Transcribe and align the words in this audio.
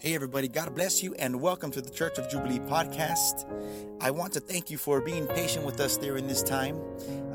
Hey, 0.00 0.14
everybody, 0.14 0.46
God 0.46 0.76
bless 0.76 1.02
you 1.02 1.12
and 1.14 1.40
welcome 1.40 1.72
to 1.72 1.80
the 1.80 1.90
Church 1.90 2.18
of 2.18 2.30
Jubilee 2.30 2.60
podcast. 2.60 3.44
I 4.00 4.12
want 4.12 4.32
to 4.34 4.40
thank 4.40 4.70
you 4.70 4.78
for 4.78 5.00
being 5.00 5.26
patient 5.26 5.66
with 5.66 5.80
us 5.80 5.96
during 5.96 6.28
this 6.28 6.40
time. 6.40 6.80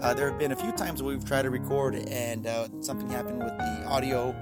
Uh, 0.01 0.13
there 0.13 0.29
have 0.29 0.39
been 0.39 0.53
a 0.53 0.55
few 0.55 0.71
times 0.71 1.03
we've 1.03 1.25
tried 1.25 1.41
to 1.41 1.49
record 1.49 1.95
and 1.95 2.47
uh, 2.47 2.69
something 2.79 3.09
happened 3.09 3.39
with 3.39 3.57
the 3.57 3.85
audio, 3.85 4.33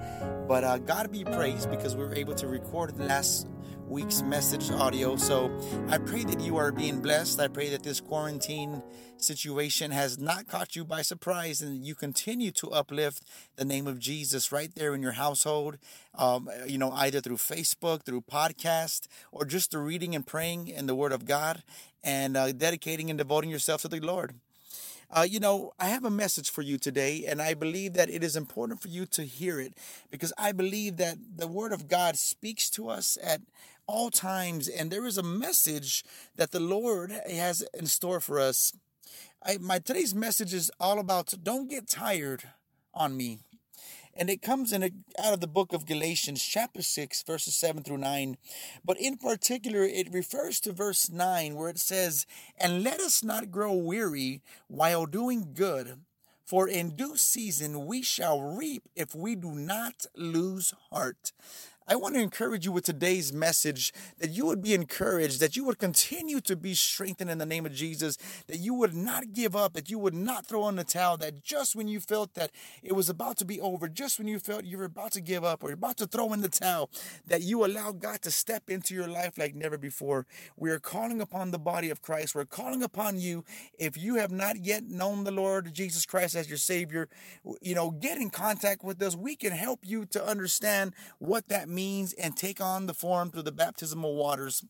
but 0.47 0.63
uh, 0.63 0.78
God 0.78 1.12
be 1.12 1.23
praised 1.23 1.71
because 1.71 1.96
we 1.96 2.04
were 2.04 2.13
able 2.13 2.36
to 2.36 2.46
record 2.46 2.96
the 2.96 3.05
last 3.05 3.47
week's 3.88 4.21
message 4.21 4.71
audio. 4.71 5.15
So 5.15 5.51
I 5.89 5.97
pray 5.97 6.23
that 6.23 6.39
you 6.39 6.57
are 6.57 6.71
being 6.71 7.01
blessed. 7.01 7.39
I 7.39 7.47
pray 7.47 7.70
that 7.70 7.83
this 7.83 7.99
quarantine 7.99 8.81
situation 9.17 9.91
has 9.91 10.17
not 10.17 10.47
caught 10.47 10.75
you 10.75 10.85
by 10.85 11.01
surprise 11.01 11.61
and 11.61 11.85
you 11.85 11.95
continue 11.95 12.52
to 12.52 12.71
uplift 12.71 13.23
the 13.55 13.65
name 13.65 13.88
of 13.88 13.99
Jesus 13.99 14.52
right 14.52 14.73
there 14.75 14.95
in 14.95 15.02
your 15.02 15.13
household, 15.13 15.77
um, 16.15 16.49
you 16.67 16.77
know, 16.77 16.91
either 16.91 17.21
through 17.21 17.38
Facebook, 17.38 18.03
through 18.03 18.21
podcast, 18.21 19.07
or 19.31 19.45
just 19.45 19.71
through 19.71 19.84
reading 19.84 20.15
and 20.15 20.26
praying 20.26 20.67
in 20.67 20.88
the 20.88 20.95
Word 20.95 21.12
of 21.12 21.26
God 21.26 21.63
and 22.03 22.35
uh, 22.35 22.51
dedicating 22.51 23.09
and 23.09 23.17
devoting 23.17 23.49
yourself 23.49 23.81
to 23.81 23.88
the 23.88 23.99
Lord. 23.99 24.35
Uh, 25.13 25.27
you 25.29 25.41
know, 25.41 25.73
I 25.77 25.88
have 25.88 26.05
a 26.05 26.09
message 26.09 26.49
for 26.49 26.61
you 26.61 26.77
today, 26.77 27.25
and 27.27 27.41
I 27.41 27.53
believe 27.53 27.93
that 27.93 28.09
it 28.09 28.23
is 28.23 28.38
important 28.38 28.81
for 28.81 28.88
you 28.88 29.05
to 29.07 29.23
hear 29.23 29.59
it 29.59 29.73
because 30.09 30.31
I 30.37 30.53
believe 30.53 30.95
that 30.97 31.17
the 31.35 31.47
Word 31.47 31.73
of 31.73 31.89
God 31.89 32.17
speaks 32.17 32.70
to 32.71 32.89
us 32.89 33.17
at 33.21 33.41
all 33.87 34.09
times, 34.09 34.70
and 34.70 34.89
there 34.89 35.05
is 35.05 35.17
a 35.17 35.23
message 35.23 36.05
that 36.37 36.51
the 36.51 36.61
Lord 36.61 37.11
has 37.29 37.61
in 37.77 37.87
store 37.87 38.21
for 38.21 38.39
us. 38.39 38.71
I, 39.45 39.57
my 39.57 39.79
today's 39.79 40.15
message 40.15 40.53
is 40.53 40.71
all 40.79 40.97
about 40.97 41.34
don't 41.43 41.70
get 41.70 41.89
tired 41.89 42.43
on 42.93 43.17
me. 43.17 43.39
And 44.15 44.29
it 44.29 44.41
comes 44.41 44.73
in 44.73 44.83
a, 44.83 44.91
out 45.17 45.33
of 45.33 45.39
the 45.39 45.47
book 45.47 45.73
of 45.73 45.85
Galatians, 45.85 46.43
chapter 46.43 46.81
6, 46.81 47.23
verses 47.23 47.55
7 47.55 47.83
through 47.83 47.99
9. 47.99 48.37
But 48.84 48.99
in 48.99 49.17
particular, 49.17 49.84
it 49.84 50.13
refers 50.13 50.59
to 50.61 50.73
verse 50.73 51.09
9, 51.09 51.55
where 51.55 51.70
it 51.70 51.79
says, 51.79 52.26
And 52.57 52.84
let 52.84 52.99
us 52.99 53.23
not 53.23 53.51
grow 53.51 53.73
weary 53.73 54.41
while 54.68 55.05
doing 55.05 55.51
good, 55.53 55.99
for 56.43 56.68
in 56.68 56.95
due 56.95 57.15
season 57.15 57.85
we 57.85 58.01
shall 58.01 58.41
reap 58.41 58.84
if 58.95 59.15
we 59.15 59.35
do 59.35 59.51
not 59.51 60.05
lose 60.15 60.73
heart. 60.90 61.31
I 61.91 61.95
want 61.95 62.15
to 62.15 62.21
encourage 62.21 62.63
you 62.63 62.71
with 62.71 62.85
today's 62.85 63.34
message 63.34 63.91
that 64.19 64.29
you 64.29 64.45
would 64.45 64.61
be 64.61 64.73
encouraged, 64.73 65.41
that 65.41 65.57
you 65.57 65.66
would 65.66 65.78
continue 65.78 66.39
to 66.39 66.56
be 66.56 66.73
strengthened 66.73 67.29
in 67.29 67.38
the 67.38 67.45
name 67.45 67.66
of 67.66 67.73
Jesus, 67.73 68.17
that 68.47 68.59
you 68.59 68.73
would 68.75 68.94
not 68.94 69.34
give 69.34 69.57
up, 69.57 69.73
that 69.73 69.89
you 69.89 70.00
would 70.00 70.13
not 70.13 70.45
throw 70.45 70.69
in 70.69 70.78
the 70.78 70.85
towel, 70.85 71.17
that 71.17 71.44
just 71.44 71.75
when 71.75 71.89
you 71.89 72.00
felt 72.00 72.34
that 72.35 72.51
it 72.81 72.94
was 72.94 73.09
about 73.09 73.35
to 73.39 73.45
be 73.45 73.59
over, 73.59 73.89
just 73.89 74.19
when 74.19 74.29
you 74.29 74.39
felt 74.39 74.63
you 74.63 74.78
were 74.78 74.85
about 74.85 75.12
to 75.12 75.19
give 75.19 75.44
up 75.44 75.66
or 75.66 75.73
about 75.73 75.97
to 75.97 76.07
throw 76.07 76.31
in 76.31 76.39
the 76.39 76.47
towel, 76.47 76.89
that 77.28 77.41
you 77.41 77.66
allow 77.66 77.91
God 77.91 78.22
to 78.22 78.31
step 78.31 78.69
into 78.69 78.95
your 78.95 79.09
life 79.09 79.38
like 79.38 79.53
never 79.53 79.78
before. 79.78 80.25
We 80.56 80.69
are 80.69 80.79
calling 80.79 81.19
upon 81.19 81.51
the 81.51 81.59
body 81.59 81.89
of 81.89 82.01
Christ. 82.01 82.35
We're 82.35 82.45
calling 82.45 82.84
upon 82.84 83.19
you. 83.19 83.44
If 83.78 83.97
you 83.97 84.16
have 84.16 84.31
not 84.31 84.63
yet 84.63 84.85
known 84.85 85.25
the 85.25 85.31
Lord 85.31 85.73
Jesus 85.73 86.06
Christ 86.06 86.35
as 86.35 86.47
your 86.47 86.57
Savior, 86.57 87.09
you 87.62 87.75
know, 87.75 87.91
get 87.91 88.17
in 88.17 88.29
contact 88.29 88.81
with 88.81 89.01
us. 89.01 89.13
We 89.13 89.35
can 89.35 89.51
help 89.51 89.81
you 89.84 90.06
to 90.06 90.25
understand 90.25 90.94
what 91.19 91.50
that 91.50 91.67
means 91.67 91.81
means 91.81 92.13
and 92.13 92.38
take 92.38 92.62
on 92.62 92.85
the 92.85 92.94
form 92.94 93.31
through 93.31 93.41
the 93.41 93.51
baptismal 93.51 94.16
waters. 94.16 94.63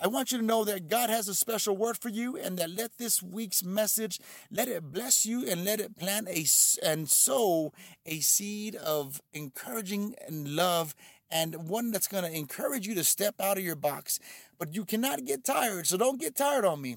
I 0.00 0.06
want 0.06 0.32
you 0.32 0.38
to 0.38 0.44
know 0.44 0.64
that 0.64 0.88
God 0.88 1.10
has 1.10 1.28
a 1.28 1.34
special 1.34 1.76
word 1.76 1.98
for 1.98 2.08
you 2.08 2.38
and 2.38 2.56
that 2.58 2.70
let 2.70 2.96
this 2.96 3.22
week's 3.22 3.62
message 3.62 4.18
let 4.50 4.68
it 4.68 4.90
bless 4.92 5.26
you 5.26 5.46
and 5.46 5.64
let 5.64 5.78
it 5.78 5.98
plant 5.98 6.26
a 6.28 6.46
and 6.82 7.10
sow 7.10 7.72
a 8.06 8.20
seed 8.20 8.76
of 8.76 9.20
encouraging 9.34 10.14
and 10.26 10.56
love 10.56 10.94
and 11.30 11.68
one 11.68 11.90
that's 11.90 12.08
going 12.08 12.24
to 12.24 12.34
encourage 12.34 12.86
you 12.86 12.94
to 12.94 13.04
step 13.04 13.34
out 13.40 13.58
of 13.58 13.64
your 13.64 13.76
box. 13.76 14.18
But 14.58 14.74
you 14.74 14.86
cannot 14.86 15.26
get 15.26 15.44
tired, 15.44 15.86
so 15.86 15.98
don't 15.98 16.20
get 16.20 16.34
tired 16.34 16.64
on 16.64 16.80
me. 16.80 16.96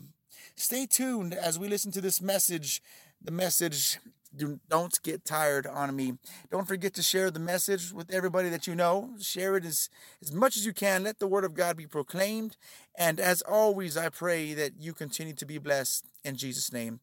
Stay 0.55 0.85
tuned 0.85 1.33
as 1.33 1.59
we 1.59 1.67
listen 1.67 1.91
to 1.91 2.01
this 2.01 2.21
message, 2.21 2.81
the 3.21 3.31
message 3.31 3.99
do, 4.35 4.59
don't 4.69 5.01
get 5.03 5.25
tired 5.25 5.67
on 5.67 5.95
me. 5.95 6.13
Don't 6.49 6.67
forget 6.67 6.93
to 6.95 7.03
share 7.03 7.31
the 7.31 7.39
message 7.39 7.91
with 7.91 8.11
everybody 8.11 8.49
that 8.49 8.67
you 8.67 8.75
know. 8.75 9.11
Share 9.19 9.57
it 9.57 9.65
as, 9.65 9.89
as 10.21 10.31
much 10.31 10.55
as 10.55 10.65
you 10.65 10.73
can. 10.73 11.03
Let 11.03 11.19
the 11.19 11.27
word 11.27 11.43
of 11.43 11.53
God 11.53 11.77
be 11.77 11.87
proclaimed. 11.87 12.57
And 12.97 13.19
as 13.19 13.41
always, 13.41 13.97
I 13.97 14.09
pray 14.09 14.53
that 14.53 14.73
you 14.79 14.93
continue 14.93 15.33
to 15.33 15.45
be 15.45 15.57
blessed 15.57 16.05
in 16.23 16.35
Jesus' 16.35 16.71
name. 16.71 16.99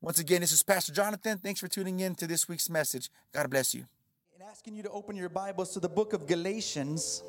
Once 0.00 0.18
again, 0.18 0.40
this 0.40 0.52
is 0.52 0.62
Pastor 0.62 0.92
Jonathan. 0.92 1.38
Thanks 1.38 1.60
for 1.60 1.68
tuning 1.68 2.00
in 2.00 2.14
to 2.16 2.26
this 2.26 2.48
week's 2.48 2.70
message. 2.70 3.10
God 3.32 3.50
bless 3.50 3.74
you. 3.74 3.84
And 4.34 4.42
asking 4.48 4.74
you 4.74 4.82
to 4.82 4.90
open 4.90 5.16
your 5.16 5.28
Bibles 5.28 5.74
to 5.74 5.80
the 5.80 5.88
book 5.88 6.14
of 6.14 6.26
Galatians, 6.26 7.22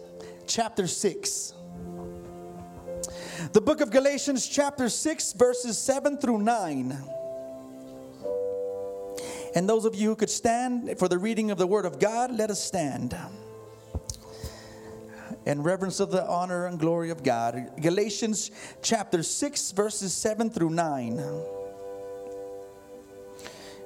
chapter 0.48 0.88
6. 0.88 1.54
The 3.52 3.62
book 3.62 3.82
of 3.82 3.92
Galatians, 3.92 4.48
chapter 4.48 4.88
6, 4.88 5.34
verses 5.34 5.78
7 5.78 6.18
through 6.20 6.38
9. 6.38 7.21
And 9.54 9.68
those 9.68 9.86
of 9.86 9.96
you 9.96 10.10
who 10.10 10.16
could 10.16 10.30
stand 10.30 10.98
for 10.98 11.08
the 11.08 11.18
reading 11.18 11.52
of 11.52 11.58
the 11.58 11.68
Word 11.68 11.86
of 11.86 12.00
God, 12.00 12.32
let 12.32 12.50
us 12.50 12.64
stand. 12.64 13.16
In 15.46 15.62
reverence 15.64 16.00
of 16.00 16.12
the 16.12 16.26
honor 16.26 16.68
and 16.68 16.80
glory 16.80 17.10
of 17.10 17.24
God. 17.24 17.72
Galatians 17.82 18.52
chapter 18.82 19.24
6, 19.24 19.72
verses 19.72 20.14
7 20.14 20.50
through 20.50 20.70
9. 20.70 21.18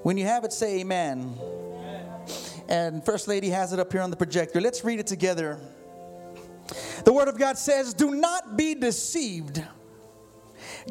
When 0.04 0.18
you 0.18 0.26
have 0.26 0.44
it, 0.44 0.54
say 0.54 0.82
amen. 0.82 1.36
amen. 1.40 2.10
And 2.68 3.04
First 3.04 3.28
Lady 3.28 3.50
has 3.50 3.74
it 3.74 3.80
up 3.80 3.92
here 3.92 4.02
on 4.02 4.12
the 4.12 4.18
projector. 4.18 4.62
Let's 4.62 4.84
read 4.84 5.00
it 5.00 5.08
together. 5.08 5.60
The 7.06 7.14
Word 7.14 7.28
of 7.28 7.40
God 7.40 7.58
says, 7.58 7.94
Do 7.94 8.12
not 8.12 8.58
be 8.58 8.76
deceived. 8.76 9.64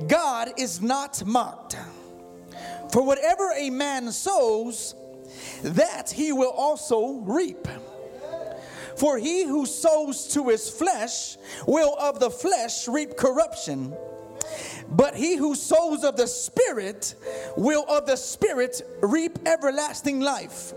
God 0.09 0.53
is 0.59 0.81
not 0.83 1.25
mocked. 1.25 1.77
For 2.91 3.02
whatever 3.02 3.50
a 3.56 3.70
man 3.70 4.12
sows, 4.12 4.94
that 5.62 6.10
he 6.10 6.32
will 6.32 6.50
also 6.50 7.20
reap. 7.25 7.66
For 8.97 9.19
he 9.19 9.44
who 9.44 9.66
sows 9.66 10.28
to 10.28 10.48
his 10.48 10.70
flesh 10.70 11.36
will 11.66 11.97
of 11.98 12.20
the 12.20 12.30
flesh 12.30 12.86
reap 12.86 13.16
corruption. 13.16 13.94
But 14.88 15.16
he 15.16 15.36
who 15.36 15.54
sows 15.54 16.04
of 16.04 16.16
the 16.16 16.26
Spirit 16.26 17.14
will 17.56 17.84
of 17.88 18.06
the 18.06 18.16
Spirit 18.16 18.82
reap 19.02 19.38
everlasting 19.46 20.20
life. 20.20 20.72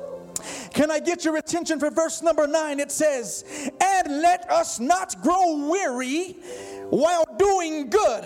Can 0.74 0.92
I 0.92 1.00
get 1.00 1.26
your 1.26 1.38
attention 1.38 1.80
for 1.80 1.90
verse 1.90 2.22
number 2.22 2.48
nine? 2.48 2.80
It 2.80 2.92
says, 2.92 3.44
And 3.82 4.22
let 4.22 4.50
us 4.50 4.80
not 4.80 5.22
grow 5.22 5.70
weary 5.70 6.38
while 6.90 7.26
doing 7.38 7.90
good. 7.90 8.24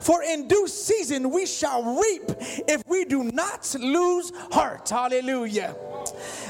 For 0.00 0.22
in 0.22 0.48
due 0.48 0.68
season 0.68 1.30
we 1.30 1.46
shall 1.46 1.82
reap 1.82 2.30
if 2.68 2.82
we 2.86 3.04
do 3.04 3.24
not 3.24 3.74
lose 3.78 4.32
heart. 4.50 4.88
Hallelujah. 4.88 5.74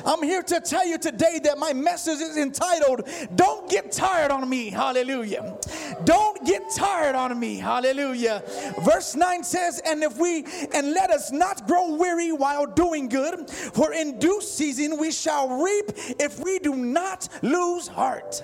I'm 0.05 0.23
here 0.23 0.43
to 0.43 0.61
tell 0.61 0.87
you 0.87 0.99
today 0.99 1.41
that 1.45 1.59
my 1.59 1.73
message 1.73 2.21
is 2.21 2.37
entitled, 2.37 3.09
Don't 3.35 3.69
Get 3.71 3.93
Tired 3.93 4.31
on 4.31 4.49
Me. 4.49 4.71
Hallelujah. 4.71 5.57
Don't 6.05 6.45
get 6.45 6.63
tired 6.75 7.15
on 7.15 7.39
me. 7.39 7.57
Hallelujah. 7.57 8.43
Verse 8.83 9.15
9 9.15 9.43
says, 9.43 9.81
And 9.85 10.03
if 10.03 10.19
we, 10.19 10.45
and 10.75 10.93
let 10.93 11.11
us 11.11 11.33
not 11.33 11.67
grow 11.67 11.97
weary 11.97 12.33
while 12.33 12.67
doing 12.67 13.09
good, 13.09 13.49
for 13.51 13.93
in 13.93 14.19
due 14.19 14.41
season 14.41 14.99
we 14.99 15.11
shall 15.11 15.63
reap 15.63 15.91
if 16.21 16.39
we 16.41 16.59
do 16.59 16.77
not 16.77 17.29
lose 17.43 17.89
heart. 17.89 18.43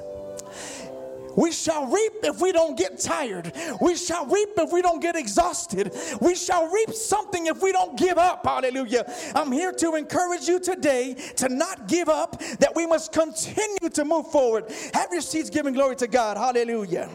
We 1.36 1.52
shall 1.52 1.86
reap 1.86 2.12
if 2.22 2.40
we 2.40 2.52
don't 2.52 2.76
get 2.76 2.98
tired. 2.98 3.52
We 3.80 3.96
shall 3.96 4.26
reap 4.26 4.50
if 4.56 4.72
we 4.72 4.82
don't 4.82 5.00
get 5.00 5.16
exhausted. 5.16 5.94
We 6.20 6.34
shall 6.34 6.68
reap 6.68 6.92
something 6.92 7.46
if 7.46 7.62
we 7.62 7.72
don't 7.72 7.98
give 7.98 8.18
up. 8.18 8.44
Hallelujah. 8.44 9.10
I'm 9.34 9.52
here 9.52 9.72
to 9.72 9.94
encourage 9.94 10.48
you 10.48 10.60
today 10.60 11.14
to 11.36 11.48
not 11.48 11.88
give 11.88 12.08
up, 12.08 12.40
that 12.58 12.72
we 12.74 12.86
must 12.86 13.12
continue 13.12 13.90
to 13.92 14.04
move 14.04 14.30
forward. 14.30 14.72
Have 14.94 15.12
your 15.12 15.20
seats 15.22 15.50
giving 15.50 15.74
glory 15.74 15.96
to 15.96 16.06
God. 16.06 16.36
Hallelujah. 16.36 17.08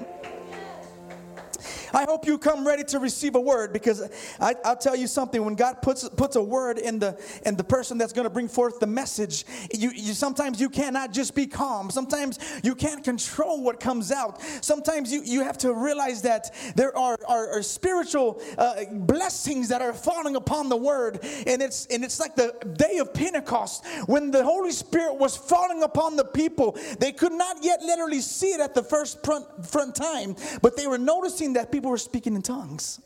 I 1.93 2.03
hope 2.03 2.25
you 2.25 2.37
come 2.37 2.65
ready 2.65 2.83
to 2.85 2.99
receive 2.99 3.35
a 3.35 3.41
word 3.41 3.73
because 3.73 4.01
I, 4.39 4.55
will 4.65 4.75
tell 4.75 4.95
you 4.95 5.07
something. 5.07 5.43
When 5.43 5.55
God 5.55 5.81
puts 5.81 6.07
puts 6.09 6.35
a 6.35 6.41
word 6.41 6.77
in 6.77 6.99
the 6.99 7.19
in 7.45 7.55
the 7.55 7.63
person 7.63 7.97
that's 7.97 8.13
going 8.13 8.25
to 8.25 8.29
bring 8.29 8.47
forth 8.47 8.79
the 8.79 8.87
message, 8.87 9.45
you, 9.73 9.91
you 9.91 10.13
sometimes 10.13 10.59
you 10.59 10.69
cannot 10.69 11.11
just 11.11 11.35
be 11.35 11.47
calm. 11.47 11.89
Sometimes 11.89 12.39
you 12.63 12.75
can't 12.75 13.03
control 13.03 13.63
what 13.63 13.79
comes 13.79 14.11
out. 14.11 14.41
Sometimes 14.61 15.11
you, 15.11 15.21
you 15.23 15.43
have 15.43 15.57
to 15.59 15.73
realize 15.73 16.21
that 16.23 16.53
there 16.75 16.95
are, 16.97 17.17
are, 17.27 17.57
are 17.57 17.61
spiritual 17.61 18.41
uh, 18.57 18.85
blessings 18.91 19.69
that 19.69 19.81
are 19.81 19.93
falling 19.93 20.35
upon 20.35 20.69
the 20.69 20.77
word, 20.77 21.19
and 21.45 21.61
it's 21.61 21.85
and 21.87 22.03
it's 22.03 22.19
like 22.19 22.35
the 22.35 22.53
day 22.77 22.97
of 22.97 23.13
Pentecost 23.13 23.85
when 24.05 24.31
the 24.31 24.43
Holy 24.43 24.71
Spirit 24.71 25.15
was 25.15 25.35
falling 25.35 25.83
upon 25.83 26.15
the 26.15 26.25
people. 26.25 26.77
They 26.99 27.11
could 27.11 27.33
not 27.33 27.57
yet 27.63 27.81
literally 27.81 28.21
see 28.21 28.47
it 28.47 28.59
at 28.59 28.73
the 28.73 28.83
first 28.83 29.23
front 29.23 29.65
front 29.65 29.95
time, 29.95 30.35
but 30.61 30.75
they 30.75 30.87
were 30.87 30.97
noticing 30.97 31.53
that 31.53 31.71
people 31.77 31.91
were 31.91 31.97
speaking 31.99 32.33
in 32.33 32.41
tongues 32.41 32.99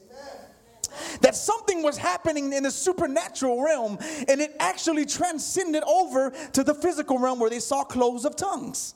that 1.19 1.35
something 1.35 1.83
was 1.83 1.97
happening 1.97 2.53
in 2.53 2.63
the 2.63 2.71
supernatural 2.71 3.61
realm 3.61 3.97
and 4.29 4.39
it 4.39 4.55
actually 4.61 5.05
transcended 5.05 5.83
over 5.83 6.29
to 6.53 6.63
the 6.63 6.73
physical 6.73 7.19
realm 7.19 7.37
where 7.37 7.49
they 7.49 7.59
saw 7.59 7.83
clothes 7.83 8.23
of 8.23 8.37
tongues. 8.37 8.95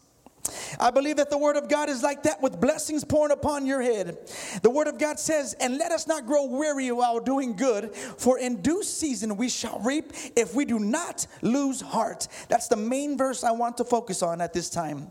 I 0.79 0.91
believe 0.91 1.17
that 1.17 1.29
the 1.29 1.37
Word 1.37 1.57
of 1.57 1.67
God 1.67 1.89
is 1.89 2.03
like 2.03 2.23
that 2.23 2.41
with 2.41 2.61
blessings 2.61 3.03
pouring 3.03 3.33
upon 3.33 3.65
your 3.65 3.81
head. 3.81 4.17
The 4.61 4.69
Word 4.69 4.87
of 4.87 4.97
God 4.97 5.19
says, 5.19 5.55
And 5.59 5.77
let 5.77 5.91
us 5.91 6.07
not 6.07 6.25
grow 6.25 6.45
weary 6.45 6.89
while 6.93 7.19
doing 7.19 7.57
good, 7.57 7.93
for 7.93 8.39
in 8.39 8.61
due 8.61 8.81
season 8.81 9.35
we 9.35 9.49
shall 9.49 9.79
reap 9.79 10.13
if 10.37 10.55
we 10.55 10.63
do 10.63 10.79
not 10.79 11.27
lose 11.41 11.81
heart. 11.81 12.29
That's 12.47 12.69
the 12.69 12.77
main 12.77 13.17
verse 13.17 13.43
I 13.43 13.51
want 13.51 13.75
to 13.77 13.83
focus 13.83 14.21
on 14.21 14.39
at 14.39 14.53
this 14.53 14.69
time. 14.69 15.07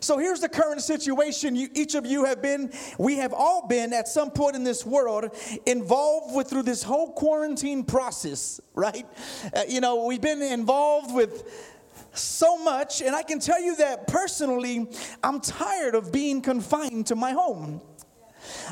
So 0.00 0.18
here's 0.18 0.40
the 0.40 0.48
current 0.48 0.82
situation 0.82 1.56
you, 1.56 1.68
each 1.74 1.94
of 1.94 2.06
you 2.06 2.24
have 2.24 2.42
been, 2.42 2.72
we 2.98 3.16
have 3.16 3.32
all 3.32 3.66
been 3.66 3.92
at 3.92 4.08
some 4.08 4.30
point 4.30 4.56
in 4.56 4.64
this 4.64 4.84
world 4.84 5.36
involved 5.66 6.34
with 6.34 6.48
through 6.48 6.62
this 6.62 6.82
whole 6.82 7.12
quarantine 7.12 7.84
process, 7.84 8.60
right? 8.74 9.06
Uh, 9.54 9.62
you 9.68 9.80
know, 9.80 10.04
we've 10.06 10.20
been 10.20 10.42
involved 10.42 11.14
with 11.14 11.72
so 12.12 12.56
much, 12.56 13.00
and 13.00 13.14
I 13.14 13.22
can 13.22 13.40
tell 13.40 13.60
you 13.60 13.76
that 13.76 14.06
personally, 14.06 14.86
I'm 15.22 15.40
tired 15.40 15.94
of 15.94 16.12
being 16.12 16.40
confined 16.40 17.06
to 17.08 17.16
my 17.16 17.32
home. 17.32 17.80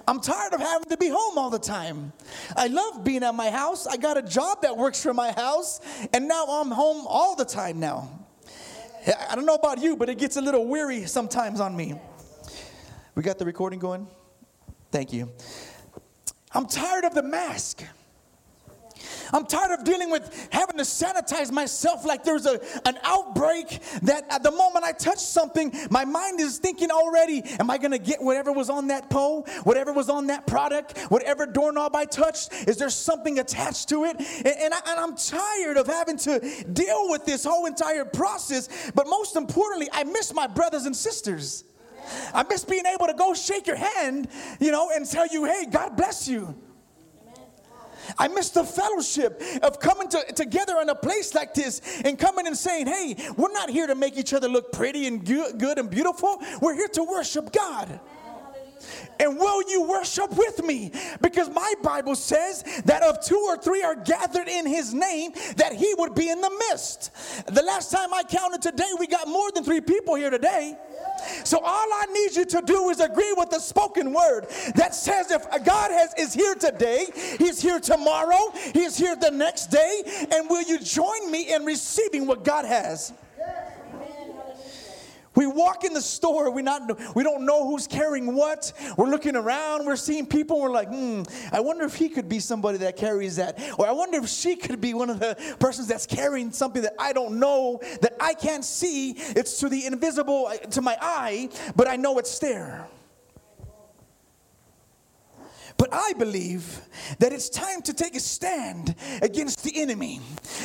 I'm 0.07 0.21
tired 0.21 0.53
of 0.53 0.61
having 0.61 0.89
to 0.91 0.97
be 0.97 1.09
home 1.09 1.39
all 1.39 1.51
the 1.51 1.59
time. 1.59 2.13
I 2.57 2.67
love 2.67 3.05
being 3.05 3.23
at 3.23 3.35
my 3.35 3.51
house. 3.51 3.87
I 3.87 3.97
got 3.97 4.19
a 4.19 4.23
job 4.23 4.63
that 4.63 4.77
works 4.77 5.03
for 5.03 5.15
my 5.15 5.33
house, 5.33 5.81
and 6.13 6.29
now 6.29 6.45
I'm 6.47 6.71
home 6.71 7.07
all 7.07 7.37
the 7.37 7.45
time 7.45 7.81
now. 7.81 8.22
I 9.07 9.35
don't 9.35 9.47
know 9.47 9.55
about 9.55 9.79
you, 9.79 9.97
but 9.97 10.09
it 10.09 10.19
gets 10.19 10.37
a 10.37 10.41
little 10.41 10.67
weary 10.67 11.07
sometimes 11.07 11.61
on 11.61 11.77
me. 11.77 11.95
We 13.15 13.23
got 13.23 13.39
the 13.39 13.45
recording 13.45 13.79
going? 13.79 14.07
Thank 14.91 15.13
you. 15.13 15.31
I'm 16.53 16.67
tired 16.67 17.05
of 17.05 17.15
the 17.15 17.23
mask. 17.23 17.83
I'm 19.32 19.47
tired 19.47 19.79
of 19.79 19.85
dealing 19.85 20.11
with 20.11 20.49
having 20.50 20.76
to 20.76 20.82
sanitize 20.82 21.50
myself 21.50 22.05
like 22.05 22.25
there's 22.25 22.47
a, 22.47 22.61
an 22.87 22.99
outbreak 23.03 23.81
that 24.03 24.25
at 24.31 24.43
the 24.43 24.50
moment 24.50 24.85
I 24.85 24.93
touch 24.93 25.19
something, 25.19 25.73
my 25.91 26.05
mind 26.05 26.41
is 26.41 26.59
thinking 26.59 26.91
already, 26.91 27.43
am 27.59 27.70
I 27.70 27.79
going 27.79 27.93
to 27.93 27.99
get 27.99 28.23
whatever 28.23 28.53
was 28.53 28.70
on 28.70 28.88
that 28.88 29.11
pole, 29.11 29.47
whatever 29.64 29.93
was 29.93 30.09
on 30.09 30.26
that 30.29 30.47
product, 30.47 30.99
whatever 31.09 31.47
doorknob 31.47 31.94
I 31.97 32.05
touched? 32.05 32.53
Is 32.67 32.76
there 32.76 32.91
something 32.91 33.38
attached 33.38 33.88
to 33.91 34.05
it? 34.05 34.17
And, 34.19 34.47
and, 34.47 34.75
I, 34.75 35.03
am 35.03 35.17
tired 35.17 35.76
of 35.76 35.87
having 35.87 36.17
to 36.19 36.65
deal 36.73 37.11
with 37.11 37.25
this 37.25 37.44
whole 37.44 37.67
entire 37.67 38.05
process. 38.05 38.91
But 38.94 39.08
most 39.08 39.37
importantly, 39.37 39.88
I 39.93 40.05
miss 40.05 40.32
my 40.32 40.47
brothers 40.47 40.87
and 40.87 40.94
sisters. 40.94 41.65
I 42.35 42.43
miss 42.44 42.65
being 42.65 42.87
able 42.87 43.06
to 43.06 43.15
go 43.15 43.35
shake 43.35 43.67
your 43.67 43.76
hand, 43.76 44.29
you 44.61 44.73
know, 44.73 44.91
and 44.94 45.08
tell 45.08 45.26
you, 45.26 45.44
hey, 45.44 45.67
God 45.70 45.97
bless 45.97 46.29
you. 46.29 46.55
I 48.19 48.29
miss 48.29 48.51
the 48.51 48.65
fellowship 48.65 49.43
of 49.63 49.81
coming 49.81 50.09
to, 50.09 50.25
together 50.35 50.81
in 50.81 50.89
a 50.89 50.95
place 50.95 51.35
like 51.35 51.55
this 51.55 51.81
and 52.05 52.19
coming 52.19 52.47
and 52.47 52.57
saying, 52.57 52.87
hey, 52.87 53.17
we're 53.37 53.53
not 53.53 53.71
here 53.71 53.87
to 53.87 53.95
make 53.95 54.17
each 54.17 54.33
other 54.33 54.49
look 54.49 54.73
pretty 54.73 55.07
and 55.07 55.25
good 55.25 55.79
and 55.79 55.91
beautiful. 55.91 56.41
We're 56.61 56.75
here 56.75 56.89
to 56.89 57.05
worship 57.05 57.53
God. 57.53 58.01
And 59.21 59.39
will 59.39 59.63
you 59.71 59.83
worship 59.83 60.37
with 60.37 60.65
me? 60.65 60.91
Because 61.21 61.49
my 61.49 61.75
Bible 61.83 62.17
says 62.17 62.63
that 62.85 63.03
if 63.05 63.21
two 63.25 63.39
or 63.39 63.57
three 63.57 63.83
are 63.83 63.95
gathered 63.95 64.49
in 64.49 64.67
his 64.67 64.93
name, 64.93 65.33
that 65.57 65.73
he 65.73 65.95
would 65.99 66.15
be 66.15 66.29
in 66.29 66.41
the 66.41 66.51
midst. 66.71 67.13
The 67.47 67.63
last 67.63 67.93
time 67.93 68.13
I 68.13 68.25
counted 68.25 68.63
today, 68.63 68.91
we 68.99 69.07
got 69.07 69.29
more 69.29 69.51
than 69.53 69.63
three 69.65 69.81
people 69.81 70.17
here 70.17 70.31
today. 70.31 70.77
So 71.45 71.59
all 71.59 71.87
I 71.93 72.07
need 72.13 72.37
you 72.37 72.45
to 72.45 72.63
do 72.63 72.91
is 72.91 73.01
agree 73.01 73.33
with 73.37 73.51
the 73.51 73.59
spoken 73.59 74.13
word 74.13 74.47
that 74.75 74.95
says 74.95 75.31
if 75.31 75.45
God 75.65 75.91
has, 75.91 76.15
is 76.19 76.33
here 76.33 76.55
today, 76.55 77.07
he's 77.39 77.61
here 77.61 77.81
tomorrow, 77.81 78.53
he's 78.73 78.97
here 78.97 79.17
the 79.17 79.31
next 79.31 79.67
day, 79.67 80.03
and 80.33 80.49
will 80.49 80.63
you 80.63 80.79
join 80.79 81.31
me 81.31 81.53
in 81.53 81.65
receiving 81.65 82.27
what 82.27 82.45
God 82.45 82.65
has? 82.65 83.13
We 85.34 85.46
walk 85.46 85.84
in 85.84 85.94
the 85.94 86.00
store, 86.00 86.50
we 86.50 86.62
not 86.62 86.82
we 87.14 87.23
don't 87.23 87.46
know 87.46 87.67
who's 87.67 87.87
carrying 87.87 88.34
what. 88.34 88.73
We're 88.96 89.08
looking 89.08 89.37
around, 89.37 89.87
we're 89.87 89.96
seeing 89.96 90.26
people, 90.26 90.61
we're 90.61 90.70
like, 90.70 90.88
hmm, 90.88 91.23
I 91.52 91.61
wonder 91.61 91.84
if 91.84 91.94
he 91.94 92.08
could 92.08 92.29
be 92.29 92.38
somebody 92.38 92.79
that 92.79 92.96
carries 92.96 93.37
that. 93.37 93.58
Or 93.79 93.87
I 93.87 93.93
wonder 93.93 94.19
if 94.19 94.29
she 94.29 94.56
could 94.56 94.81
be 94.81 94.94
one 94.94 95.11
of 95.11 95.20
the 95.20 95.37
persons 95.58 95.88
that's 95.88 96.06
carrying 96.06 96.52
something 96.52 96.82
that 96.82 96.94
I 96.99 97.12
don't 97.12 97.38
know, 97.38 97.81
that 98.02 98.14
I 98.20 98.34
can't 98.34 98.64
see. 98.64 99.12
It's 99.12 99.58
to 99.61 99.69
the 99.69 99.87
invisible 99.87 100.52
to 100.70 100.82
my 100.82 100.96
eye, 101.00 101.49
but 101.76 101.88
I 101.88 101.96
know 101.96 102.19
it's 102.19 102.38
there. 102.38 102.87
But 105.82 105.93
I 105.93 106.12
believe 106.12 106.81
that 107.19 107.32
it's 107.32 107.49
time 107.49 107.82
to 107.82 107.93
take 107.93 108.14
a 108.14 108.20
stand 108.20 108.94
against 109.20 109.64
the 109.64 109.82
enemy. 109.82 110.20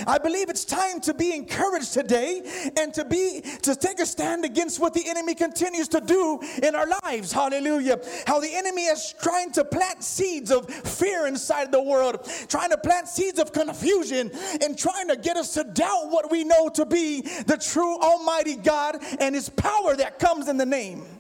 I 0.06 0.20
believe 0.20 0.48
it's 0.48 0.64
time 0.64 1.02
to 1.02 1.14
be 1.16 1.34
encouraged 1.34 1.92
today 1.92 2.44
and 2.78 2.94
to 2.94 3.04
be 3.04 3.42
to 3.64 3.76
take 3.76 4.00
a 4.00 4.06
stand 4.06 4.46
against 4.46 4.80
what 4.80 4.94
the 4.94 5.10
enemy 5.10 5.34
continues 5.34 5.88
to 5.88 6.02
do 6.02 6.40
in 6.62 6.76
our 6.76 6.86
lives. 7.04 7.32
Hallelujah. 7.32 8.00
How 8.28 8.40
the 8.40 8.54
enemy 8.54 8.84
is 8.84 9.16
trying 9.20 9.52
to 9.54 9.66
plant 9.66 10.04
seeds 10.04 10.52
of 10.52 10.70
fear 10.70 11.26
inside 11.26 11.72
the 11.72 11.82
world, 11.82 12.30
trying 12.48 12.70
to 12.70 12.78
plant 12.78 13.08
seeds 13.08 13.40
of 13.40 13.52
confusion 13.52 14.30
and 14.62 14.78
trying 14.78 15.08
to 15.08 15.18
get 15.18 15.36
us 15.36 15.56
to 15.56 15.64
doubt 15.64 16.12
what 16.12 16.30
we 16.30 16.44
know 16.44 16.70
to 16.70 16.86
be 16.86 17.22
the 17.22 17.58
true 17.58 18.00
almighty 18.02 18.56
God 18.56 19.04
and 19.20 19.34
his 19.34 19.50
power 19.50 19.96
that 19.96 20.20
comes 20.20 20.48
in 20.48 20.58
the 20.58 20.66
name. 20.68 21.17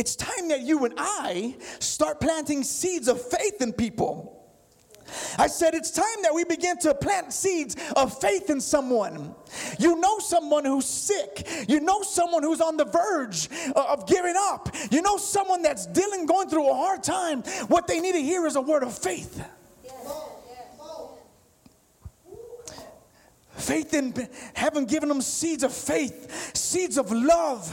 It's 0.00 0.16
time 0.16 0.48
that 0.48 0.62
you 0.62 0.86
and 0.86 0.94
I 0.96 1.56
start 1.78 2.22
planting 2.22 2.64
seeds 2.64 3.06
of 3.06 3.20
faith 3.20 3.60
in 3.60 3.74
people. 3.74 4.34
I 5.36 5.46
said 5.46 5.74
it's 5.74 5.90
time 5.90 6.22
that 6.22 6.32
we 6.32 6.42
begin 6.44 6.78
to 6.78 6.94
plant 6.94 7.34
seeds 7.34 7.76
of 7.96 8.18
faith 8.18 8.48
in 8.48 8.62
someone. 8.62 9.34
You 9.78 10.00
know 10.00 10.18
someone 10.18 10.64
who's 10.64 10.86
sick. 10.86 11.46
You 11.68 11.80
know 11.80 12.00
someone 12.00 12.42
who's 12.42 12.62
on 12.62 12.78
the 12.78 12.86
verge 12.86 13.50
of 13.76 14.06
giving 14.06 14.36
up. 14.38 14.74
You 14.90 15.02
know 15.02 15.18
someone 15.18 15.60
that's 15.60 15.84
dealing, 15.84 16.24
going 16.24 16.48
through 16.48 16.70
a 16.70 16.74
hard 16.74 17.02
time. 17.02 17.42
What 17.68 17.86
they 17.86 18.00
need 18.00 18.12
to 18.12 18.22
hear 18.22 18.46
is 18.46 18.56
a 18.56 18.62
word 18.62 18.82
of 18.82 18.96
faith. 18.96 19.44
Faith 23.50 23.92
in 23.92 24.14
having 24.54 24.86
given 24.86 25.10
them 25.10 25.20
seeds 25.20 25.62
of 25.62 25.74
faith, 25.74 26.56
seeds 26.56 26.96
of 26.96 27.12
love 27.12 27.70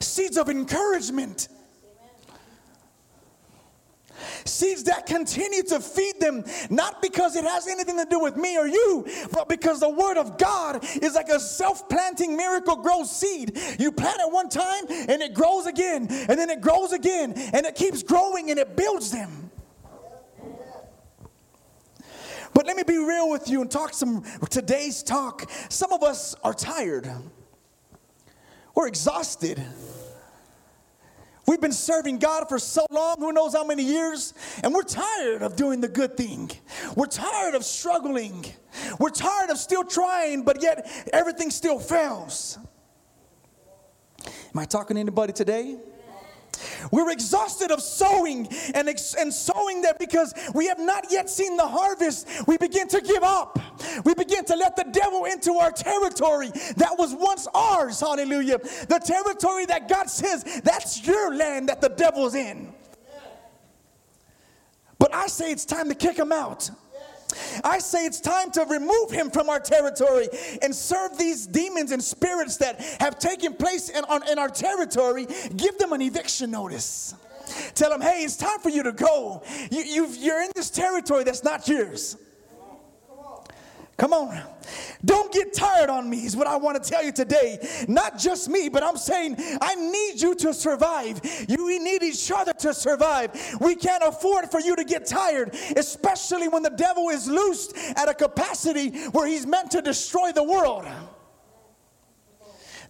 seeds 0.00 0.36
of 0.36 0.48
encouragement. 0.48 1.48
Seeds 4.44 4.84
that 4.84 5.06
continue 5.06 5.62
to 5.64 5.80
feed 5.80 6.20
them, 6.20 6.44
not 6.70 7.02
because 7.02 7.36
it 7.36 7.44
has 7.44 7.68
anything 7.68 7.96
to 7.96 8.06
do 8.08 8.18
with 8.18 8.36
me 8.36 8.56
or 8.56 8.66
you, 8.66 9.06
but 9.32 9.48
because 9.48 9.80
the 9.80 9.88
Word 9.88 10.16
of 10.16 10.38
God 10.38 10.84
is 11.02 11.14
like 11.14 11.28
a 11.28 11.38
self 11.38 11.88
planting 11.88 12.36
Miracle-Gro's 12.36 13.10
seed. 13.10 13.58
You 13.78 13.92
plant 13.92 14.20
it 14.20 14.32
one 14.32 14.48
time 14.48 14.84
and 14.88 15.20
it 15.22 15.34
grows 15.34 15.66
again, 15.66 16.06
and 16.08 16.38
then 16.38 16.48
it 16.48 16.60
grows 16.60 16.92
again, 16.92 17.32
and 17.52 17.66
it 17.66 17.74
keeps 17.74 18.02
growing 18.02 18.50
and 18.50 18.58
it 18.58 18.76
builds 18.76 19.10
them. 19.10 19.50
But 22.54 22.66
let 22.66 22.74
me 22.74 22.84
be 22.84 22.96
real 22.96 23.28
with 23.28 23.50
you 23.50 23.60
and 23.60 23.70
talk 23.70 23.92
some 23.92 24.24
today's 24.48 25.02
talk. 25.02 25.50
Some 25.68 25.92
of 25.92 26.02
us 26.02 26.34
are 26.42 26.54
tired. 26.54 27.06
We're 28.76 28.88
exhausted. 28.88 29.60
We've 31.48 31.60
been 31.60 31.72
serving 31.72 32.18
God 32.18 32.48
for 32.48 32.58
so 32.58 32.84
long, 32.90 33.16
who 33.18 33.32
knows 33.32 33.54
how 33.54 33.64
many 33.64 33.82
years, 33.82 34.34
and 34.62 34.74
we're 34.74 34.82
tired 34.82 35.42
of 35.42 35.56
doing 35.56 35.80
the 35.80 35.88
good 35.88 36.16
thing. 36.16 36.50
We're 36.94 37.06
tired 37.06 37.54
of 37.54 37.64
struggling. 37.64 38.44
We're 38.98 39.10
tired 39.10 39.50
of 39.50 39.56
still 39.56 39.84
trying, 39.84 40.42
but 40.42 40.60
yet 40.62 40.90
everything 41.12 41.50
still 41.50 41.78
fails. 41.78 42.58
Am 44.26 44.58
I 44.58 44.66
talking 44.66 44.96
to 44.96 45.00
anybody 45.00 45.32
today? 45.32 45.78
We're 46.90 47.10
exhausted 47.10 47.70
of 47.70 47.80
sowing 47.80 48.48
and, 48.74 48.88
ex- 48.88 49.14
and 49.14 49.32
sowing 49.32 49.82
that 49.82 49.98
because 49.98 50.34
we 50.54 50.66
have 50.66 50.78
not 50.78 51.06
yet 51.10 51.28
seen 51.28 51.56
the 51.56 51.66
harvest. 51.66 52.28
We 52.46 52.56
begin 52.56 52.88
to 52.88 53.00
give 53.00 53.22
up. 53.22 53.58
We 54.04 54.14
begin 54.14 54.44
to 54.46 54.56
let 54.56 54.76
the 54.76 54.84
devil 54.90 55.24
into 55.24 55.54
our 55.54 55.70
territory 55.70 56.50
that 56.76 56.96
was 56.98 57.14
once 57.14 57.46
ours. 57.54 58.00
Hallelujah. 58.00 58.58
The 58.58 59.00
territory 59.04 59.66
that 59.66 59.88
God 59.88 60.08
says 60.08 60.60
that's 60.62 61.06
your 61.06 61.34
land 61.34 61.68
that 61.68 61.80
the 61.80 61.88
devil's 61.88 62.34
in. 62.34 62.72
But 64.98 65.14
I 65.14 65.26
say 65.26 65.52
it's 65.52 65.64
time 65.64 65.88
to 65.88 65.94
kick 65.94 66.18
him 66.18 66.32
out. 66.32 66.70
I 67.64 67.78
say 67.78 68.06
it's 68.06 68.20
time 68.20 68.50
to 68.52 68.64
remove 68.64 69.10
him 69.10 69.30
from 69.30 69.48
our 69.48 69.60
territory 69.60 70.28
and 70.62 70.74
serve 70.74 71.18
these 71.18 71.46
demons 71.46 71.92
and 71.92 72.02
spirits 72.02 72.56
that 72.58 72.80
have 73.00 73.18
taken 73.18 73.54
place 73.54 73.88
in, 73.88 74.04
on, 74.04 74.28
in 74.28 74.38
our 74.38 74.48
territory. 74.48 75.26
Give 75.56 75.76
them 75.78 75.92
an 75.92 76.02
eviction 76.02 76.50
notice. 76.50 77.14
Tell 77.74 77.90
them, 77.90 78.00
hey, 78.00 78.24
it's 78.24 78.36
time 78.36 78.58
for 78.58 78.70
you 78.70 78.82
to 78.82 78.92
go. 78.92 79.42
You, 79.70 80.06
you're 80.18 80.42
in 80.42 80.50
this 80.54 80.70
territory 80.70 81.24
that's 81.24 81.44
not 81.44 81.68
yours. 81.68 82.16
Come 83.96 84.12
on. 84.12 84.38
Don't 85.04 85.32
get 85.32 85.54
tired 85.54 85.88
on 85.88 86.10
me, 86.10 86.26
is 86.26 86.36
what 86.36 86.46
I 86.46 86.56
want 86.56 86.82
to 86.82 86.90
tell 86.90 87.02
you 87.02 87.12
today. 87.12 87.58
Not 87.88 88.18
just 88.18 88.48
me, 88.48 88.68
but 88.68 88.82
I'm 88.82 88.98
saying 88.98 89.36
I 89.60 89.74
need 89.74 90.20
you 90.20 90.34
to 90.34 90.52
survive. 90.52 91.20
You, 91.48 91.64
we 91.64 91.78
need 91.78 92.02
each 92.02 92.30
other 92.30 92.52
to 92.52 92.74
survive. 92.74 93.30
We 93.60 93.74
can't 93.74 94.02
afford 94.04 94.50
for 94.50 94.60
you 94.60 94.76
to 94.76 94.84
get 94.84 95.06
tired, 95.06 95.54
especially 95.76 96.48
when 96.48 96.62
the 96.62 96.70
devil 96.70 97.08
is 97.08 97.26
loosed 97.26 97.74
at 97.96 98.08
a 98.08 98.14
capacity 98.14 98.90
where 99.12 99.26
he's 99.26 99.46
meant 99.46 99.70
to 99.70 99.80
destroy 99.80 100.30
the 100.32 100.44
world. 100.44 100.86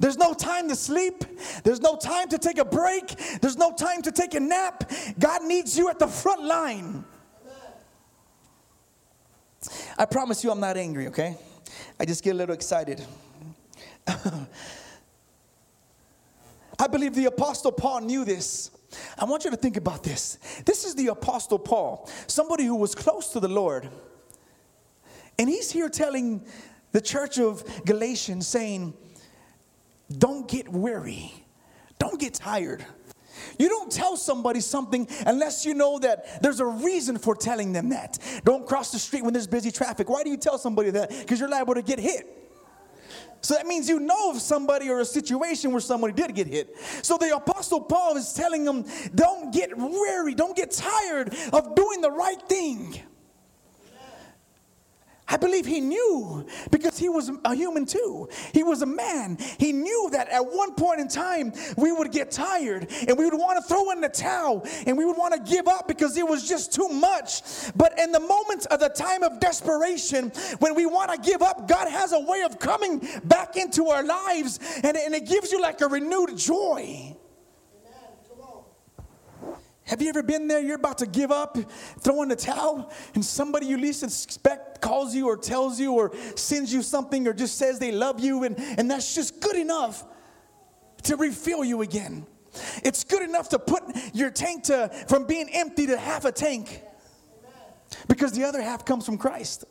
There's 0.01 0.19
no 0.19 0.35
time 0.35 0.69
to 0.69 0.77
sleep. 0.77 1.25
There's 1.63 1.81
no 1.81 1.97
time 1.97 2.29
to 2.29 2.39
take 2.39 2.59
a 2.59 2.65
break. 2.65 3.17
There's 3.41 3.57
no 3.57 3.73
time 3.73 4.03
to 4.03 4.13
take 4.13 4.35
a 4.35 4.41
nap. 4.41 4.91
God 5.19 5.45
needs 5.45 5.79
you 5.79 5.89
at 5.89 5.99
the 5.99 6.09
front 6.09 6.45
line. 6.45 7.05
I 9.99 10.05
promise 10.05 10.43
you, 10.45 10.51
I'm 10.51 10.61
not 10.61 10.77
angry, 10.77 11.09
okay? 11.09 11.37
I 11.99 12.05
just 12.05 12.23
get 12.23 12.33
a 12.33 12.35
little 12.35 12.55
excited. 12.55 13.05
I 16.79 16.87
believe 16.91 17.15
the 17.15 17.27
Apostle 17.27 17.73
Paul 17.73 18.03
knew 18.03 18.25
this. 18.25 18.71
I 19.19 19.25
want 19.25 19.45
you 19.45 19.51
to 19.51 19.57
think 19.57 19.77
about 19.77 20.03
this. 20.03 20.39
This 20.65 20.85
is 20.85 20.95
the 20.95 21.09
Apostle 21.09 21.59
Paul, 21.59 22.09
somebody 22.27 22.65
who 22.65 22.77
was 22.77 22.95
close 22.95 23.31
to 23.31 23.41
the 23.41 23.49
Lord. 23.49 23.89
And 25.39 25.49
he's 25.49 25.71
here 25.71 25.89
telling 25.89 26.47
the 26.93 27.01
church 27.01 27.39
of 27.39 27.65
Galatians, 27.85 28.47
saying, 28.47 28.95
Don't 30.17 30.49
get 30.49 30.69
weary, 30.69 31.33
don't 31.99 32.21
get 32.21 32.35
tired. 32.35 32.85
You 33.59 33.69
don't 33.69 33.91
tell 33.91 34.17
somebody 34.17 34.61
something 34.61 35.09
unless 35.27 35.65
you 35.65 35.75
know 35.75 35.99
that 35.99 36.43
there's 36.43 36.61
a 36.61 36.67
reason 36.67 37.19
for 37.19 37.35
telling 37.35 37.73
them 37.73 37.91
that. 37.91 38.19
Don't 38.45 38.67
cross 38.67 38.93
the 38.93 38.99
street 38.99 39.25
when 39.25 39.33
there's 39.33 39.47
busy 39.47 39.71
traffic. 39.71 40.09
Why 40.09 40.23
do 40.23 40.31
you 40.31 40.37
tell 40.37 40.59
somebody 40.59 40.91
that? 40.91 41.11
Because 41.11 41.41
you're 41.41 41.49
liable 41.49 41.75
to 41.75 41.83
get 41.83 41.99
hit. 41.99 42.27
So 43.41 43.55
that 43.55 43.67
means 43.67 43.89
you 43.89 44.01
know 44.01 44.31
of 44.31 44.41
somebody 44.41 44.89
or 44.91 45.01
a 45.01 45.05
situation 45.05 45.71
where 45.71 45.81
somebody 45.81 46.13
did 46.13 46.35
get 46.35 46.49
hit. 46.49 46.75
So 47.03 47.17
the 47.17 47.37
Apostle 47.37 47.81
Paul 47.81 48.17
is 48.17 48.33
telling 48.33 48.65
them, 48.65 48.85
don't 49.15 49.53
get 49.53 49.77
weary, 49.77 50.35
don't 50.35 50.57
get 50.57 50.73
tired 50.73 51.35
of 51.53 51.75
doing 51.75 52.01
the 52.01 52.11
right 52.11 52.43
thing. 52.49 53.01
I 55.37 55.39
believe 55.39 55.67
he 55.67 55.83
knew 55.83 56.47
because 56.71 56.97
he 56.97 57.11
was 57.11 57.31
a 57.45 57.55
human 57.55 57.85
too. 57.85 58.27
He 58.55 58.63
was 58.63 58.81
a 58.81 58.87
man. 58.87 59.37
He 59.59 59.71
knew 59.71 60.09
that 60.13 60.31
at 60.31 60.41
one 60.41 60.73
point 60.75 60.99
in 60.99 61.09
time 61.09 61.53
we 61.77 61.93
would 61.93 62.11
get 62.11 62.31
tired 62.31 62.91
and 63.07 63.19
we 63.19 63.27
would 63.27 63.39
want 63.39 63.59
to 63.59 63.69
throw 63.69 63.91
in 63.91 64.01
the 64.01 64.09
towel 64.09 64.67
and 64.87 64.97
we 64.97 65.05
would 65.05 65.19
want 65.19 65.35
to 65.35 65.53
give 65.55 65.69
up 65.69 65.89
because 65.89 66.17
it 66.17 66.27
was 66.27 66.49
just 66.49 66.73
too 66.73 66.89
much. 66.89 67.43
But 67.77 67.99
in 67.99 68.13
the 68.13 68.21
moments 68.21 68.65
of 68.65 68.81
the 68.81 68.89
time 68.89 69.23
of 69.23 69.39
desperation, 69.39 70.33
when 70.61 70.75
we 70.75 70.87
want 70.87 71.13
to 71.13 71.19
give 71.31 71.43
up, 71.43 71.69
God 71.69 71.91
has 71.91 72.15
a 72.15 72.21
way 72.21 72.41
of 72.41 72.59
coming 72.59 73.07
back 73.25 73.57
into 73.57 73.89
our 73.89 74.03
lives 74.03 74.59
and, 74.83 74.97
and 74.97 75.15
it 75.15 75.27
gives 75.27 75.53
you 75.53 75.61
like 75.61 75.83
a 75.83 75.87
renewed 75.87 76.35
joy. 76.39 77.15
Have 79.87 80.03
you 80.03 80.09
ever 80.09 80.23
been 80.23 80.49
there? 80.49 80.59
You're 80.61 80.77
about 80.77 80.99
to 80.99 81.07
give 81.07 81.31
up, 81.31 81.57
throw 82.01 82.23
in 82.23 82.29
the 82.29 82.37
towel, 82.37 82.93
and 83.15 83.25
somebody 83.25 83.67
you 83.67 83.77
least 83.77 84.03
expect 84.03 84.66
calls 84.81 85.15
you 85.15 85.29
or 85.29 85.37
tells 85.37 85.81
you 85.81 85.93
or 85.93 86.13
sends 86.35 86.73
you 86.73 86.83
something 86.83 87.27
or 87.27 87.33
just 87.33 87.59
says 87.59 87.79
they 87.79 87.93
love 87.93 88.21
you, 88.21 88.45
and, 88.45 88.59
and 88.59 88.91
that's 88.91 89.15
just 89.15 89.41
good 89.41 89.57
enough 89.57 90.05
to 91.05 91.17
refill 91.17 91.65
you 91.65 91.83
again. 91.83 92.27
It's 92.83 93.05
good 93.05 93.23
enough 93.23 93.51
to 93.51 93.59
put 93.59 93.83
your 94.15 94.31
tank 94.31 94.65
to 94.65 94.89
from 95.09 95.27
being 95.27 95.49
empty 95.51 95.87
to 95.87 95.97
half 95.97 96.25
a 96.25 96.33
tank. 96.33 96.83
Because 98.09 98.33
the 98.33 98.45
other 98.45 98.61
half 98.61 98.85
comes 98.85 99.07
from 99.07 99.19
Christ. 99.19 99.65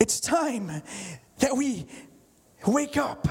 It's 0.00 0.20
time 0.20 0.82
that 1.40 1.56
we 1.56 1.86
wake 2.66 2.96
up 2.96 3.28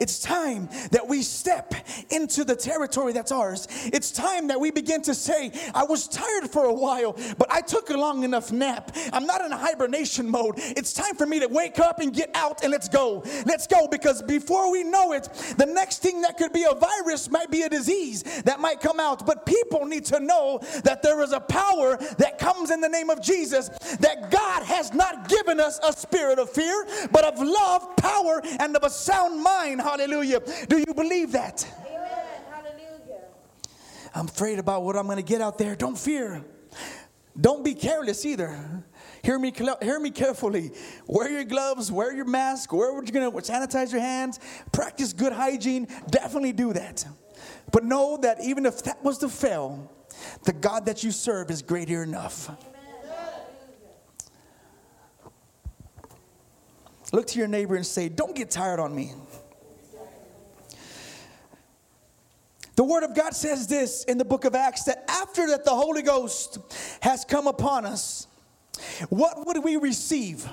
it's 0.00 0.18
time 0.20 0.68
that 0.90 1.06
we 1.06 1.22
step 1.22 1.74
into 2.10 2.44
the 2.44 2.56
territory 2.56 3.12
that's 3.12 3.32
ours. 3.32 3.68
It's 3.92 4.10
time 4.10 4.48
that 4.48 4.60
we 4.60 4.70
begin 4.70 5.02
to 5.02 5.14
say, 5.14 5.52
I 5.74 5.84
was 5.84 6.08
tired 6.08 6.50
for 6.50 6.64
a 6.64 6.72
while, 6.72 7.16
but 7.36 7.50
I 7.50 7.60
took 7.60 7.90
a 7.90 7.96
long 7.96 8.24
enough 8.24 8.52
nap. 8.52 8.94
I'm 9.12 9.26
not 9.26 9.40
in 9.40 9.50
hibernation 9.50 10.28
mode. 10.30 10.54
It's 10.58 10.92
time 10.92 11.14
for 11.14 11.26
me 11.26 11.40
to 11.40 11.48
wake 11.48 11.78
up 11.78 12.00
and 12.00 12.12
get 12.12 12.30
out 12.34 12.62
and 12.62 12.70
let's 12.70 12.88
go. 12.88 13.22
Let's 13.46 13.66
go 13.66 13.88
because 13.88 14.22
before 14.22 14.70
we 14.70 14.84
know 14.84 15.12
it, 15.12 15.24
the 15.56 15.66
next 15.66 15.98
thing 15.98 16.22
that 16.22 16.36
could 16.36 16.52
be 16.52 16.64
a 16.64 16.74
virus 16.74 17.30
might 17.30 17.50
be 17.50 17.62
a 17.62 17.68
disease 17.68 18.22
that 18.42 18.60
might 18.60 18.80
come 18.80 19.00
out. 19.00 19.26
But 19.26 19.46
people 19.46 19.84
need 19.84 20.04
to 20.06 20.20
know 20.20 20.60
that 20.84 21.02
there 21.02 21.22
is 21.22 21.32
a 21.32 21.40
power 21.40 21.96
that 22.18 22.38
comes 22.38 22.70
in 22.70 22.80
the 22.80 22.88
name 22.88 23.10
of 23.10 23.20
Jesus, 23.20 23.68
that 24.00 24.30
God 24.30 24.62
has 24.62 24.92
not 24.94 25.28
given 25.28 25.60
us 25.60 25.80
a 25.86 25.92
spirit 25.92 26.38
of 26.38 26.50
fear, 26.50 26.86
but 27.10 27.24
of 27.24 27.38
love, 27.38 27.96
power, 27.96 28.40
and 28.60 28.76
of 28.76 28.84
a 28.84 28.90
sound 28.90 29.42
mind 29.42 29.57
Hallelujah. 29.58 30.40
Do 30.68 30.78
you 30.78 30.94
believe 30.94 31.32
that? 31.32 31.66
Amen. 31.86 32.00
Hallelujah. 32.50 33.22
I'm 34.14 34.26
afraid 34.26 34.58
about 34.58 34.82
what 34.82 34.96
I'm 34.96 35.06
going 35.06 35.16
to 35.16 35.22
get 35.22 35.40
out 35.40 35.58
there. 35.58 35.74
Don't 35.74 35.98
fear. 35.98 36.44
Don't 37.40 37.64
be 37.64 37.74
careless 37.74 38.24
either. 38.24 38.84
Hear 39.22 39.38
me, 39.38 39.52
hear 39.82 40.00
me 40.00 40.10
carefully. 40.10 40.70
Wear 41.06 41.30
your 41.30 41.44
gloves, 41.44 41.90
wear 41.90 42.14
your 42.14 42.24
mask, 42.24 42.72
wear 42.72 42.92
what 42.92 43.12
you're 43.12 43.20
going 43.20 43.30
to 43.30 43.52
sanitize 43.52 43.92
your 43.92 44.00
hands, 44.00 44.38
practice 44.72 45.12
good 45.12 45.32
hygiene. 45.32 45.88
Definitely 46.10 46.52
do 46.52 46.72
that. 46.72 47.04
But 47.72 47.84
know 47.84 48.16
that 48.22 48.42
even 48.42 48.64
if 48.64 48.82
that 48.84 49.02
was 49.04 49.18
to 49.18 49.28
fail, 49.28 49.92
the 50.44 50.52
God 50.52 50.86
that 50.86 51.04
you 51.04 51.10
serve 51.10 51.50
is 51.50 51.62
greater 51.62 52.02
enough. 52.02 52.50
Look 57.12 57.26
to 57.28 57.38
your 57.38 57.48
neighbor 57.48 57.76
and 57.76 57.86
say, 57.86 58.08
Don't 58.08 58.36
get 58.36 58.50
tired 58.50 58.80
on 58.80 58.94
me. 58.94 59.12
The 62.78 62.84
Word 62.84 63.02
of 63.02 63.12
God 63.12 63.34
says 63.34 63.66
this 63.66 64.04
in 64.04 64.18
the 64.18 64.24
book 64.24 64.44
of 64.44 64.54
Acts 64.54 64.84
that 64.84 65.02
after 65.08 65.48
that 65.48 65.64
the 65.64 65.74
Holy 65.74 66.00
Ghost 66.00 66.58
has 67.02 67.24
come 67.24 67.48
upon 67.48 67.84
us, 67.84 68.28
what 69.08 69.44
would 69.48 69.64
we 69.64 69.74
receive? 69.74 70.48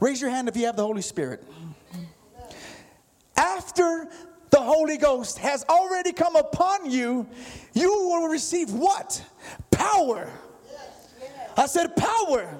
Raise 0.00 0.20
your 0.20 0.30
hand 0.30 0.48
if 0.48 0.56
you 0.56 0.66
have 0.66 0.74
the 0.74 0.82
Holy 0.82 1.02
Spirit. 1.02 1.44
After 3.36 4.08
the 4.50 4.60
Holy 4.60 4.96
Ghost 4.96 5.38
has 5.38 5.64
already 5.68 6.12
come 6.12 6.34
upon 6.34 6.90
you, 6.90 7.28
you 7.74 7.90
will 7.90 8.26
receive 8.26 8.72
what? 8.72 9.24
Power. 9.70 10.28
I 11.56 11.66
said 11.66 11.94
power. 11.94 12.58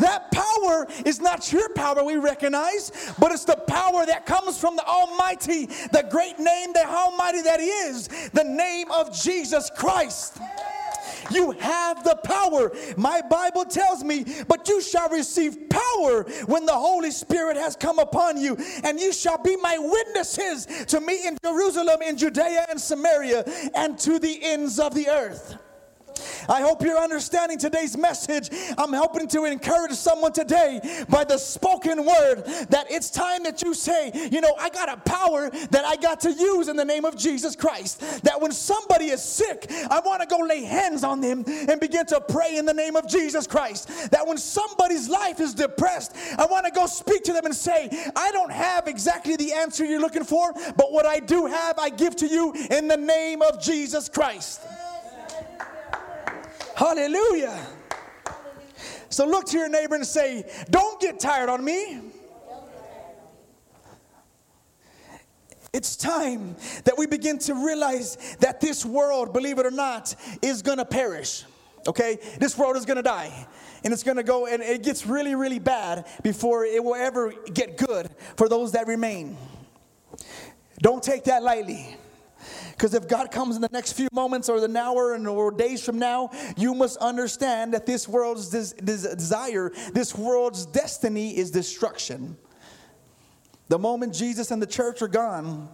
That 0.00 0.30
power 0.30 0.86
is 1.04 1.20
not 1.20 1.52
your 1.52 1.68
power, 1.70 2.04
we 2.04 2.16
recognize, 2.16 3.14
but 3.18 3.32
it's 3.32 3.44
the 3.44 3.56
power 3.56 4.06
that 4.06 4.26
comes 4.26 4.58
from 4.58 4.76
the 4.76 4.84
Almighty, 4.84 5.66
the 5.66 6.06
great 6.10 6.38
name, 6.38 6.72
the 6.72 6.86
Almighty 6.86 7.42
that 7.42 7.60
is, 7.60 8.08
the 8.32 8.44
name 8.44 8.90
of 8.90 9.14
Jesus 9.14 9.70
Christ. 9.76 10.38
You 11.30 11.52
have 11.52 12.04
the 12.04 12.16
power. 12.16 12.72
My 12.96 13.22
Bible 13.22 13.64
tells 13.64 14.04
me, 14.04 14.24
but 14.46 14.68
you 14.68 14.82
shall 14.82 15.08
receive 15.08 15.70
power 15.70 16.24
when 16.46 16.66
the 16.66 16.74
Holy 16.74 17.10
Spirit 17.10 17.56
has 17.56 17.76
come 17.76 17.98
upon 17.98 18.36
you, 18.36 18.56
and 18.82 19.00
you 19.00 19.12
shall 19.12 19.38
be 19.38 19.56
my 19.56 19.78
witnesses 19.78 20.66
to 20.86 21.00
me 21.00 21.26
in 21.26 21.38
Jerusalem, 21.42 22.02
in 22.02 22.16
Judea 22.16 22.66
and 22.68 22.80
Samaria, 22.80 23.44
and 23.74 23.98
to 24.00 24.18
the 24.18 24.38
ends 24.42 24.78
of 24.78 24.94
the 24.94 25.08
earth. 25.08 25.56
I 26.48 26.60
hope 26.60 26.82
you're 26.82 26.98
understanding 26.98 27.58
today's 27.58 27.96
message. 27.96 28.50
I'm 28.76 28.92
helping 28.92 29.28
to 29.28 29.44
encourage 29.44 29.92
someone 29.92 30.32
today 30.32 30.80
by 31.08 31.24
the 31.24 31.38
spoken 31.38 32.04
word 32.04 32.44
that 32.70 32.86
it's 32.90 33.10
time 33.10 33.42
that 33.44 33.62
you 33.62 33.74
say, 33.74 34.28
you 34.30 34.40
know, 34.40 34.54
I 34.58 34.70
got 34.70 34.88
a 34.88 34.96
power 34.98 35.50
that 35.50 35.84
I 35.84 35.96
got 35.96 36.20
to 36.20 36.32
use 36.32 36.68
in 36.68 36.76
the 36.76 36.84
name 36.84 37.04
of 37.04 37.16
Jesus 37.16 37.56
Christ. 37.56 38.00
That 38.24 38.40
when 38.40 38.52
somebody 38.52 39.06
is 39.06 39.22
sick, 39.22 39.66
I 39.90 40.00
want 40.00 40.22
to 40.22 40.26
go 40.26 40.38
lay 40.38 40.64
hands 40.64 41.04
on 41.04 41.20
them 41.20 41.44
and 41.46 41.80
begin 41.80 42.06
to 42.06 42.20
pray 42.20 42.56
in 42.56 42.66
the 42.66 42.74
name 42.74 42.96
of 42.96 43.08
Jesus 43.08 43.46
Christ. 43.46 44.10
That 44.10 44.26
when 44.26 44.38
somebody's 44.38 45.08
life 45.08 45.40
is 45.40 45.54
depressed, 45.54 46.14
I 46.38 46.46
want 46.46 46.66
to 46.66 46.72
go 46.72 46.86
speak 46.86 47.24
to 47.24 47.32
them 47.32 47.46
and 47.46 47.54
say, 47.54 47.88
I 48.16 48.30
don't 48.32 48.52
have 48.52 48.88
exactly 48.88 49.36
the 49.36 49.52
answer 49.52 49.84
you're 49.84 50.00
looking 50.00 50.24
for, 50.24 50.52
but 50.76 50.92
what 50.92 51.06
I 51.06 51.20
do 51.20 51.46
have, 51.46 51.78
I 51.78 51.90
give 51.90 52.16
to 52.16 52.26
you 52.26 52.52
in 52.70 52.88
the 52.88 52.96
name 52.96 53.42
of 53.42 53.60
Jesus 53.60 54.08
Christ. 54.08 54.60
Hallelujah. 56.76 57.66
So 59.08 59.26
look 59.26 59.46
to 59.46 59.58
your 59.58 59.68
neighbor 59.68 59.94
and 59.94 60.06
say, 60.06 60.50
Don't 60.70 61.00
get 61.00 61.20
tired 61.20 61.48
on 61.48 61.64
me. 61.64 62.00
It's 65.72 65.96
time 65.96 66.54
that 66.84 66.96
we 66.96 67.06
begin 67.06 67.38
to 67.40 67.54
realize 67.54 68.36
that 68.38 68.60
this 68.60 68.84
world, 68.84 69.32
believe 69.32 69.58
it 69.58 69.66
or 69.66 69.72
not, 69.72 70.14
is 70.40 70.62
to 70.78 70.84
perish. 70.84 71.44
Okay? 71.86 72.18
This 72.38 72.56
world 72.56 72.76
is 72.76 72.84
to 72.96 73.02
die. 73.02 73.46
And 73.82 73.92
it's 73.92 74.04
to 74.16 74.22
go, 74.22 74.46
and 74.46 74.62
it 74.62 74.82
gets 74.82 75.04
really, 75.04 75.34
really 75.34 75.58
bad 75.58 76.06
before 76.22 76.64
it 76.64 76.82
will 76.82 76.94
ever 76.94 77.34
get 77.52 77.76
good 77.76 78.08
for 78.36 78.48
those 78.48 78.72
that 78.72 78.86
remain. 78.86 79.36
Don't 80.80 81.02
take 81.02 81.24
that 81.24 81.42
lightly. 81.42 81.96
Because 82.76 82.94
if 82.94 83.06
God 83.06 83.30
comes 83.30 83.54
in 83.56 83.62
the 83.62 83.68
next 83.72 83.92
few 83.92 84.08
moments 84.12 84.48
or 84.48 84.60
the 84.60 84.78
hour 84.78 85.14
and 85.14 85.26
or 85.28 85.52
days 85.52 85.84
from 85.84 85.98
now, 85.98 86.30
you 86.56 86.74
must 86.74 86.96
understand 86.98 87.72
that 87.72 87.86
this 87.86 88.08
world's 88.08 88.48
des- 88.48 88.74
des- 88.82 89.14
desire, 89.14 89.70
this 89.92 90.14
world's 90.14 90.66
destiny 90.66 91.36
is 91.36 91.50
destruction. 91.50 92.36
The 93.68 93.78
moment 93.78 94.12
Jesus 94.12 94.50
and 94.50 94.60
the 94.60 94.66
church 94.66 95.02
are 95.02 95.08
gone, 95.08 95.68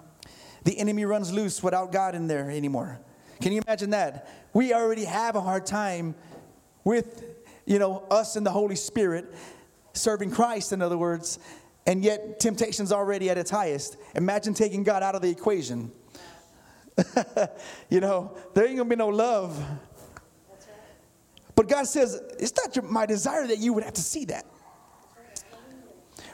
the 0.64 0.78
enemy 0.78 1.04
runs 1.06 1.32
loose 1.32 1.62
without 1.62 1.90
God 1.90 2.14
in 2.14 2.26
there 2.26 2.50
anymore. 2.50 3.00
Can 3.40 3.52
you 3.52 3.62
imagine 3.66 3.90
that? 3.90 4.28
We 4.52 4.74
already 4.74 5.04
have 5.04 5.36
a 5.36 5.40
hard 5.40 5.64
time 5.64 6.14
with, 6.84 7.24
you 7.64 7.78
know, 7.78 8.04
us 8.10 8.36
and 8.36 8.44
the 8.44 8.50
Holy 8.50 8.76
Spirit 8.76 9.34
serving 9.94 10.32
Christ, 10.32 10.72
in 10.72 10.82
other 10.82 10.98
words. 10.98 11.38
and 11.86 12.04
yet 12.04 12.38
temptation's 12.38 12.92
already 12.92 13.30
at 13.30 13.38
its 13.38 13.50
highest. 13.50 13.96
Imagine 14.14 14.52
taking 14.52 14.84
God 14.84 15.02
out 15.02 15.14
of 15.14 15.22
the 15.22 15.30
equation. 15.30 15.90
you 17.90 18.00
know, 18.00 18.36
there 18.54 18.66
ain't 18.66 18.76
gonna 18.76 18.88
be 18.88 18.96
no 18.96 19.08
love. 19.08 19.62
But 21.54 21.68
God 21.68 21.86
says, 21.86 22.20
it's 22.38 22.54
not 22.56 22.74
your, 22.74 22.84
my 22.84 23.04
desire 23.06 23.46
that 23.46 23.58
you 23.58 23.72
would 23.74 23.84
have 23.84 23.94
to 23.94 24.02
see 24.02 24.24
that. 24.26 24.46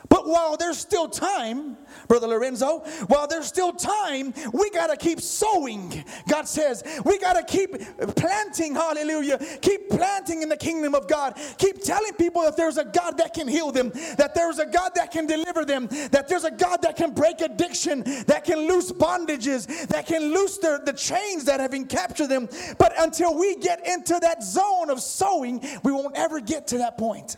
But 0.08 0.26
while 0.26 0.56
there's 0.56 0.78
still 0.78 1.08
time, 1.08 1.76
Brother 2.08 2.26
Lorenzo, 2.28 2.80
while 3.06 3.26
there's 3.26 3.46
still 3.46 3.72
time, 3.72 4.34
we 4.52 4.70
got 4.70 4.88
to 4.88 4.96
keep 4.96 5.20
sowing. 5.20 6.04
God 6.28 6.46
says, 6.48 6.82
we 7.04 7.18
got 7.18 7.34
to 7.34 7.42
keep 7.42 7.76
planting, 8.16 8.74
hallelujah. 8.74 9.38
Keep 9.62 9.90
planting 9.90 10.42
in 10.42 10.48
the 10.48 10.56
kingdom 10.56 10.94
of 10.94 11.08
God. 11.08 11.38
Keep 11.58 11.82
telling 11.82 12.12
people 12.14 12.42
that 12.42 12.56
there's 12.56 12.76
a 12.76 12.84
God 12.84 13.18
that 13.18 13.34
can 13.34 13.48
heal 13.48 13.72
them, 13.72 13.90
that 14.16 14.34
there's 14.34 14.58
a 14.58 14.66
God 14.66 14.92
that 14.94 15.10
can 15.10 15.26
deliver 15.26 15.64
them, 15.64 15.88
that 16.10 16.28
there's 16.28 16.44
a 16.44 16.50
God 16.50 16.82
that 16.82 16.96
can 16.96 17.12
break 17.12 17.40
addiction, 17.40 18.02
that 18.26 18.44
can 18.44 18.68
loose 18.68 18.92
bondages, 18.92 19.86
that 19.88 20.06
can 20.06 20.32
loose 20.32 20.58
the, 20.58 20.80
the 20.84 20.92
chains 20.92 21.44
that 21.44 21.60
have 21.60 21.70
been 21.70 21.86
captured 21.86 22.28
them. 22.28 22.48
But 22.78 22.92
until 22.98 23.38
we 23.38 23.56
get 23.56 23.86
into 23.86 24.18
that 24.20 24.42
zone 24.42 24.90
of 24.90 25.00
sowing, 25.00 25.64
we 25.82 25.92
won't 25.92 26.16
ever 26.16 26.40
get 26.40 26.66
to 26.68 26.78
that 26.78 26.98
point. 26.98 27.36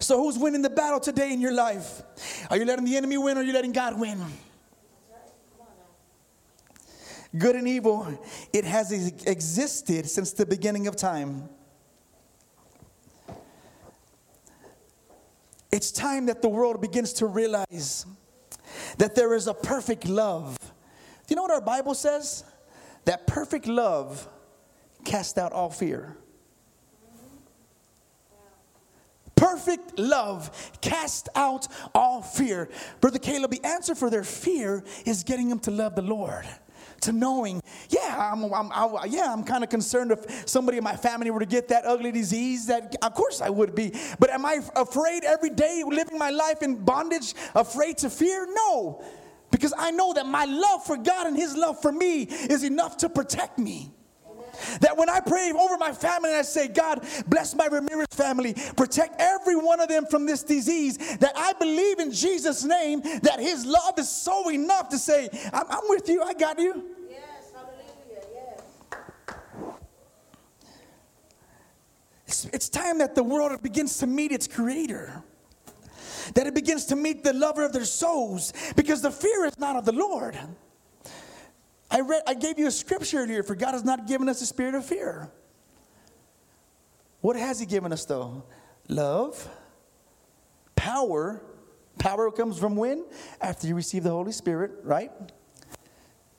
So, 0.00 0.22
who's 0.22 0.38
winning 0.38 0.62
the 0.62 0.70
battle 0.70 1.00
today 1.00 1.32
in 1.32 1.40
your 1.40 1.52
life? 1.52 2.02
Are 2.50 2.56
you 2.56 2.64
letting 2.64 2.84
the 2.84 2.96
enemy 2.96 3.18
win 3.18 3.36
or 3.36 3.40
are 3.40 3.44
you 3.44 3.52
letting 3.52 3.72
God 3.72 3.98
win? 3.98 4.22
Good 7.36 7.56
and 7.56 7.68
evil, 7.68 8.18
it 8.52 8.64
has 8.64 8.90
existed 8.92 10.08
since 10.08 10.32
the 10.32 10.46
beginning 10.46 10.86
of 10.86 10.96
time. 10.96 11.48
It's 15.70 15.92
time 15.92 16.26
that 16.26 16.40
the 16.40 16.48
world 16.48 16.80
begins 16.80 17.12
to 17.14 17.26
realize 17.26 18.06
that 18.96 19.14
there 19.14 19.34
is 19.34 19.46
a 19.46 19.52
perfect 19.52 20.08
love. 20.08 20.56
Do 20.58 20.66
you 21.28 21.36
know 21.36 21.42
what 21.42 21.50
our 21.50 21.60
Bible 21.60 21.94
says? 21.94 22.44
That 23.04 23.26
perfect 23.26 23.66
love 23.66 24.26
casts 25.04 25.36
out 25.36 25.52
all 25.52 25.70
fear. 25.70 26.16
Perfect 29.38 29.98
love 29.98 30.50
cast 30.80 31.28
out 31.34 31.68
all 31.94 32.22
fear. 32.22 32.68
Brother 33.00 33.18
Caleb, 33.18 33.52
the 33.52 33.64
answer 33.64 33.94
for 33.94 34.10
their 34.10 34.24
fear 34.24 34.82
is 35.06 35.22
getting 35.22 35.48
them 35.48 35.60
to 35.60 35.70
love 35.70 35.94
the 35.94 36.02
Lord 36.02 36.46
to 37.02 37.12
knowing, 37.12 37.62
yeah, 37.90 38.32
I'm, 38.32 38.52
I'm 38.52 39.10
yeah, 39.10 39.32
I'm 39.32 39.44
kind 39.44 39.62
of 39.62 39.70
concerned 39.70 40.10
if 40.10 40.48
somebody 40.48 40.78
in 40.78 40.84
my 40.84 40.96
family 40.96 41.30
were 41.30 41.40
to 41.40 41.46
get 41.46 41.68
that 41.68 41.86
ugly 41.86 42.10
disease. 42.12 42.66
That 42.66 42.96
of 43.02 43.14
course 43.14 43.40
I 43.40 43.50
would 43.50 43.74
be. 43.74 43.94
But 44.18 44.30
am 44.30 44.44
I 44.44 44.60
afraid 44.74 45.24
every 45.24 45.50
day 45.50 45.82
living 45.86 46.18
my 46.18 46.30
life 46.30 46.62
in 46.62 46.76
bondage, 46.84 47.34
afraid 47.54 47.98
to 47.98 48.10
fear? 48.10 48.46
No, 48.50 49.04
because 49.50 49.72
I 49.76 49.90
know 49.90 50.12
that 50.14 50.26
my 50.26 50.44
love 50.44 50.84
for 50.84 50.96
God 50.96 51.26
and 51.26 51.36
His 51.36 51.56
love 51.56 51.80
for 51.80 51.92
me 51.92 52.22
is 52.22 52.64
enough 52.64 52.96
to 52.98 53.08
protect 53.08 53.58
me. 53.58 53.92
That 54.80 54.96
when 54.96 55.08
I 55.08 55.20
pray 55.20 55.52
over 55.52 55.76
my 55.76 55.92
family 55.92 56.30
and 56.30 56.38
I 56.38 56.42
say, 56.42 56.68
God, 56.68 57.06
bless 57.26 57.54
my 57.54 57.66
Ramirez 57.66 58.08
family, 58.10 58.54
protect 58.76 59.20
every 59.20 59.56
one 59.56 59.80
of 59.80 59.88
them 59.88 60.06
from 60.06 60.26
this 60.26 60.42
disease, 60.42 60.98
that 61.18 61.32
I 61.36 61.52
believe 61.54 61.98
in 61.98 62.12
Jesus' 62.12 62.64
name 62.64 63.02
that 63.22 63.38
His 63.40 63.66
love 63.66 63.98
is 63.98 64.08
so 64.08 64.50
enough 64.50 64.88
to 64.90 64.98
say, 64.98 65.28
I'm, 65.52 65.66
I'm 65.68 65.84
with 65.88 66.08
you, 66.08 66.22
I 66.22 66.34
got 66.34 66.58
you. 66.58 66.84
Yes, 67.10 67.52
hallelujah, 67.54 68.26
yes. 68.34 69.74
It's, 72.26 72.44
it's 72.46 72.68
time 72.68 72.98
that 72.98 73.14
the 73.14 73.22
world 73.22 73.62
begins 73.62 73.98
to 73.98 74.06
meet 74.06 74.32
its 74.32 74.46
creator 74.46 75.22
that 76.34 76.46
it 76.46 76.54
begins 76.54 76.84
to 76.86 76.96
meet 76.96 77.24
the 77.24 77.32
lover 77.32 77.64
of 77.64 77.72
their 77.72 77.84
souls 77.84 78.52
because 78.76 79.02
the 79.02 79.10
fear 79.10 79.46
is 79.46 79.58
not 79.58 79.76
of 79.76 79.84
the 79.84 79.92
Lord. 79.92 80.38
I 81.98 82.00
read 82.00 82.22
I 82.28 82.34
gave 82.34 82.60
you 82.60 82.68
a 82.68 82.70
scripture 82.70 83.18
earlier 83.18 83.42
for 83.42 83.56
God 83.56 83.72
has 83.72 83.82
not 83.82 84.06
given 84.06 84.28
us 84.28 84.40
a 84.40 84.46
spirit 84.46 84.76
of 84.76 84.86
fear. 84.86 85.32
What 87.20 87.34
has 87.34 87.58
he 87.58 87.66
given 87.66 87.92
us 87.92 88.04
though? 88.04 88.44
Love, 88.86 89.48
power. 90.76 91.42
Power 91.98 92.30
comes 92.30 92.56
from 92.56 92.76
when? 92.76 93.04
After 93.40 93.66
you 93.66 93.74
receive 93.74 94.04
the 94.04 94.10
Holy 94.10 94.30
Spirit, 94.30 94.70
right? 94.84 95.10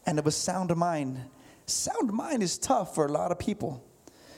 And 0.05 0.17
of 0.17 0.27
a 0.27 0.31
sound 0.31 0.73
mind. 0.77 1.19
Sound 1.65 2.13
mind 2.13 2.41
is 2.41 2.57
tough 2.57 2.95
for 2.95 3.05
a 3.05 3.11
lot 3.11 3.33
of 3.33 3.37
people 3.37 3.83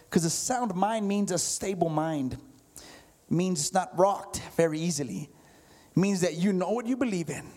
because 0.10 0.25
a 0.25 0.29
sound 0.31 0.73
mind 0.73 1.07
means 1.07 1.31
a 1.31 1.38
stable 1.38 1.89
mind. 1.89 2.34
It 2.34 2.81
means 3.29 3.60
it's 3.60 3.73
not 3.73 3.95
rocked 3.95 4.41
very 4.57 4.79
easily. 4.79 5.29
It 5.91 5.97
means 5.97 6.21
that 6.21 6.34
you 6.34 6.51
know 6.51 6.71
what 6.71 6.88
you 6.88 6.97
believe 6.97 7.29
in. 7.29 7.47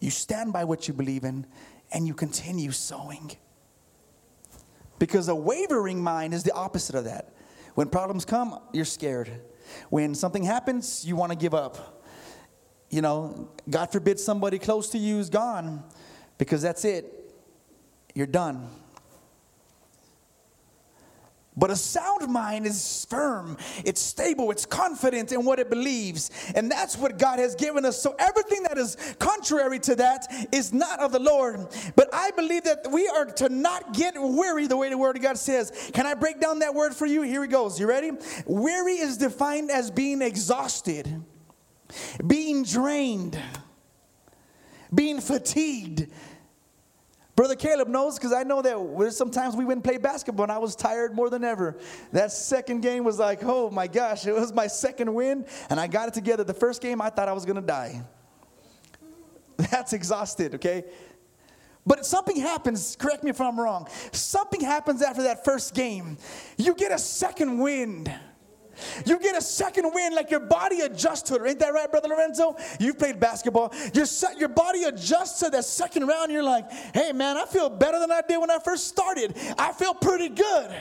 You 0.00 0.10
stand 0.10 0.54
by 0.54 0.64
what 0.64 0.88
you 0.88 0.94
believe 0.94 1.24
in 1.24 1.46
and 1.94 2.06
you 2.06 2.12
continue 2.12 2.72
sowing. 2.72 3.30
Because 4.98 5.28
a 5.28 5.34
wavering 5.34 6.02
mind 6.02 6.34
is 6.34 6.42
the 6.42 6.52
opposite 6.52 6.96
of 6.96 7.04
that. 7.04 7.32
When 7.74 7.88
problems 7.88 8.24
come, 8.24 8.58
you're 8.72 8.84
scared. 8.84 9.30
When 9.90 10.14
something 10.14 10.42
happens, 10.42 11.04
you 11.06 11.16
want 11.16 11.32
to 11.32 11.38
give 11.38 11.54
up. 11.54 12.02
You 12.90 13.00
know, 13.00 13.48
God 13.70 13.90
forbid 13.90 14.20
somebody 14.20 14.58
close 14.58 14.90
to 14.90 14.98
you 14.98 15.18
is 15.18 15.30
gone 15.30 15.82
because 16.36 16.62
that's 16.62 16.84
it. 16.84 17.32
You're 18.14 18.26
done. 18.26 18.68
But 21.56 21.70
a 21.70 21.76
sound 21.76 22.28
mind 22.28 22.66
is 22.66 23.06
firm, 23.08 23.56
it's 23.84 24.00
stable, 24.00 24.50
it's 24.50 24.66
confident 24.66 25.30
in 25.30 25.44
what 25.44 25.60
it 25.60 25.70
believes. 25.70 26.30
And 26.54 26.68
that's 26.68 26.98
what 26.98 27.16
God 27.16 27.38
has 27.38 27.54
given 27.54 27.84
us. 27.84 28.00
So 28.00 28.16
everything 28.18 28.64
that 28.64 28.76
is 28.76 28.96
contrary 29.20 29.78
to 29.80 29.94
that 29.96 30.26
is 30.50 30.72
not 30.72 30.98
of 30.98 31.12
the 31.12 31.20
Lord. 31.20 31.68
But 31.94 32.12
I 32.12 32.32
believe 32.32 32.64
that 32.64 32.90
we 32.90 33.06
are 33.06 33.26
to 33.26 33.48
not 33.48 33.94
get 33.94 34.14
weary 34.16 34.66
the 34.66 34.76
way 34.76 34.90
the 34.90 34.98
Word 34.98 35.16
of 35.16 35.22
God 35.22 35.38
says. 35.38 35.90
Can 35.92 36.06
I 36.06 36.14
break 36.14 36.40
down 36.40 36.58
that 36.58 36.74
word 36.74 36.92
for 36.92 37.06
you? 37.06 37.22
Here 37.22 37.44
it 37.44 37.50
goes. 37.50 37.78
You 37.78 37.86
ready? 37.88 38.10
Weary 38.46 38.94
is 38.94 39.16
defined 39.16 39.70
as 39.70 39.92
being 39.92 40.22
exhausted, 40.22 41.22
being 42.26 42.64
drained, 42.64 43.40
being 44.92 45.20
fatigued 45.20 46.08
Brother 47.36 47.56
Caleb 47.56 47.88
knows 47.88 48.16
because 48.16 48.32
I 48.32 48.44
know 48.44 48.62
that 48.62 49.12
sometimes 49.12 49.56
we 49.56 49.64
went 49.64 49.78
and 49.78 49.84
played 49.84 50.02
basketball 50.02 50.44
and 50.44 50.52
I 50.52 50.58
was 50.58 50.76
tired 50.76 51.14
more 51.14 51.30
than 51.30 51.42
ever. 51.42 51.76
That 52.12 52.30
second 52.30 52.80
game 52.80 53.02
was 53.02 53.18
like, 53.18 53.40
oh 53.42 53.70
my 53.70 53.88
gosh, 53.88 54.26
it 54.26 54.34
was 54.34 54.52
my 54.52 54.66
second 54.66 55.12
win 55.12 55.44
and 55.68 55.80
I 55.80 55.86
got 55.86 56.08
it 56.08 56.14
together. 56.14 56.44
The 56.44 56.54
first 56.54 56.80
game, 56.80 57.00
I 57.00 57.10
thought 57.10 57.28
I 57.28 57.32
was 57.32 57.44
going 57.44 57.56
to 57.56 57.62
die. 57.62 58.02
That's 59.56 59.92
exhausted, 59.92 60.54
okay? 60.56 60.84
But 61.86 62.06
something 62.06 62.36
happens, 62.36 62.96
correct 62.96 63.24
me 63.24 63.30
if 63.30 63.40
I'm 63.40 63.60
wrong. 63.60 63.88
Something 64.12 64.60
happens 64.60 65.02
after 65.02 65.24
that 65.24 65.44
first 65.44 65.74
game. 65.74 66.16
You 66.56 66.74
get 66.74 66.92
a 66.92 66.98
second 66.98 67.58
wind. 67.58 68.12
You 69.06 69.18
get 69.18 69.36
a 69.36 69.42
second 69.42 69.90
win, 69.94 70.14
like 70.14 70.30
your 70.30 70.40
body 70.40 70.80
adjusts 70.80 71.22
to 71.22 71.36
it. 71.36 71.48
Ain't 71.48 71.58
that 71.60 71.72
right, 71.72 71.90
Brother 71.90 72.08
Lorenzo? 72.08 72.56
You've 72.78 72.98
played 72.98 73.20
basketball. 73.20 73.72
Your, 73.92 74.06
your 74.38 74.48
body 74.48 74.84
adjusts 74.84 75.40
to 75.40 75.50
that 75.50 75.64
second 75.64 76.06
round. 76.06 76.32
You're 76.32 76.42
like, 76.42 76.70
hey, 76.94 77.12
man, 77.12 77.36
I 77.36 77.44
feel 77.46 77.70
better 77.70 77.98
than 77.98 78.10
I 78.10 78.22
did 78.26 78.38
when 78.38 78.50
I 78.50 78.58
first 78.58 78.88
started. 78.88 79.34
I 79.58 79.72
feel 79.72 79.94
pretty 79.94 80.28
good. 80.28 80.74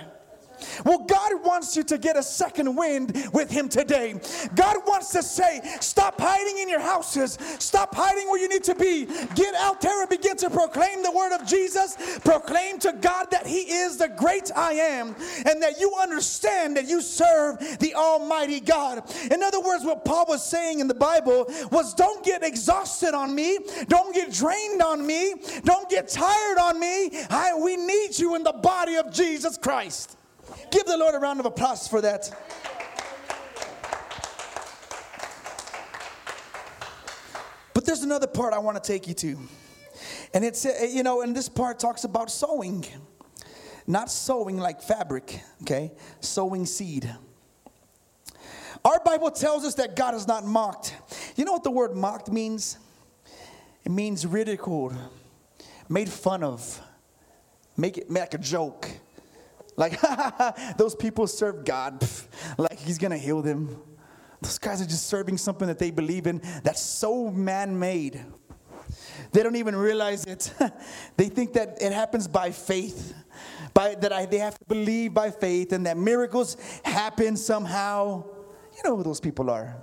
Well, 0.86 1.00
God 1.00 1.44
wants 1.44 1.76
you 1.76 1.84
to 1.84 1.98
get 1.98 2.18
a 2.18 2.24
second 2.24 2.76
wind 2.76 3.30
with 3.34 3.50
Him 3.50 3.70
today. 3.70 4.16
God 4.56 4.78
wants 4.86 5.12
to 5.12 5.24
say, 5.24 5.62
stop 5.80 6.20
hiding 6.20 6.60
in 6.60 6.70
your 6.70 6.80
houses, 6.80 7.38
stop 7.60 7.96
hiding 7.96 8.28
where 8.28 8.40
you 8.40 8.50
need 8.50 8.64
to 8.66 8.76
be. 8.76 9.06
Get 9.36 9.56
out 9.56 9.82
there 9.82 10.02
and 10.02 10.10
begin 10.10 10.38
to 10.38 10.50
proclaim 10.50 11.04
the 11.04 11.12
word 11.12 11.34
of 11.34 11.48
Jesus. 11.48 12.20
Proclaim 12.24 12.80
to 12.80 12.94
God 12.94 13.28
that 13.32 13.46
He 13.46 13.62
is 13.62 13.98
the 13.98 14.10
great 14.10 14.52
I 14.56 14.74
am 14.74 15.16
and 15.46 15.62
that 15.62 15.80
you 15.80 15.94
understand 16.00 16.78
that 16.78 16.88
you 16.88 17.02
serve 17.02 17.60
the 17.80 17.96
Almighty 17.96 18.60
God. 18.60 19.04
In 19.32 19.44
other 19.44 19.60
words, 19.60 19.84
what 19.84 20.06
Paul 20.06 20.26
was 20.28 20.44
saying 20.44 20.80
in 20.80 20.88
the 20.88 20.94
Bible 20.94 21.46
was 21.72 21.94
don't 21.94 22.24
get 22.24 22.44
exhausted 22.44 23.14
on 23.14 23.34
me, 23.34 23.60
don't 23.88 24.14
get 24.14 24.32
drained 24.32 24.82
on 24.82 25.06
me, 25.06 25.36
don't 25.64 25.90
get 25.90 26.08
tired 26.08 26.58
on 26.58 26.80
me. 26.80 27.12
I, 27.30 27.54
we 27.56 27.76
need 27.76 28.18
you 28.18 28.36
in 28.36 28.44
the 28.44 28.54
body 28.54 28.96
of 28.96 29.12
Jesus 29.12 29.58
Christ. 29.58 30.18
Give 30.74 30.86
the 30.88 30.98
Lord 30.98 31.14
a 31.14 31.20
round 31.20 31.40
of 31.40 31.46
applause 31.46 31.88
for 31.88 32.02
that. 32.02 32.32
But 37.76 37.86
there's 37.86 38.02
another 38.02 38.26
part 38.26 38.56
I 38.56 38.58
want 38.58 38.84
to 38.84 38.92
take 38.92 39.08
you 39.08 39.14
to. 39.14 39.38
And 40.34 40.44
it's, 40.44 40.66
uh, 40.66 40.88
you 40.90 41.04
know, 41.04 41.22
and 41.22 41.36
this 41.36 41.48
part 41.48 41.78
talks 41.78 42.06
about 42.06 42.32
sowing. 42.32 42.88
Not 43.86 44.10
sowing 44.10 44.58
like 44.58 44.82
fabric, 44.82 45.44
okay? 45.62 45.92
Sowing 46.22 46.66
seed. 46.66 47.08
Our 48.84 49.00
Bible 49.06 49.30
tells 49.30 49.66
us 49.66 49.76
that 49.76 49.96
God 49.96 50.16
is 50.16 50.28
not 50.28 50.44
mocked. 50.44 50.96
You 51.36 51.46
know 51.46 51.52
what 51.52 51.64
the 51.64 51.70
word 51.70 51.96
mocked 51.96 52.32
means? 52.32 52.80
It 53.84 53.92
means 53.92 54.26
ridiculed, 54.26 54.96
made 55.88 56.10
fun 56.10 56.44
of, 56.44 56.82
make 57.78 58.00
it 58.00 58.10
make 58.10 58.34
a 58.34 58.40
joke. 58.40 58.90
Like, 59.76 60.00
those 60.78 60.96
people 60.96 61.28
serve 61.28 61.66
God. 61.66 62.08
Like, 62.58 62.80
He's 62.80 62.98
going 62.98 63.12
to 63.12 63.18
heal 63.18 63.42
them. 63.42 63.82
Those 64.42 64.60
guys 64.60 64.82
are 64.82 64.86
just 64.86 65.08
serving 65.08 65.38
something 65.38 65.68
that 65.68 65.80
they 65.80 65.90
believe 65.90 66.28
in 66.28 66.42
that's 66.64 66.82
so 66.82 67.32
man 67.32 67.80
made. 67.80 68.26
They 69.32 69.42
don't 69.42 69.56
even 69.56 69.76
realize 69.76 70.26
it. 70.26 70.54
they 71.18 71.30
think 71.30 71.54
that 71.54 71.82
it 71.82 71.92
happens 71.92 72.28
by 72.28 72.52
faith, 72.52 73.14
by, 73.74 73.96
that 73.96 74.12
I, 74.12 74.26
they 74.26 74.38
have 74.38 74.58
to 74.60 74.66
believe 74.66 75.14
by 75.14 75.32
faith, 75.32 75.72
and 75.74 75.86
that 75.86 75.98
miracles 75.98 76.58
happen 76.84 77.38
somehow. 77.38 78.26
You 78.76 78.82
know 78.84 78.98
who 78.98 79.04
those 79.04 79.20
people 79.20 79.50
are. 79.50 79.78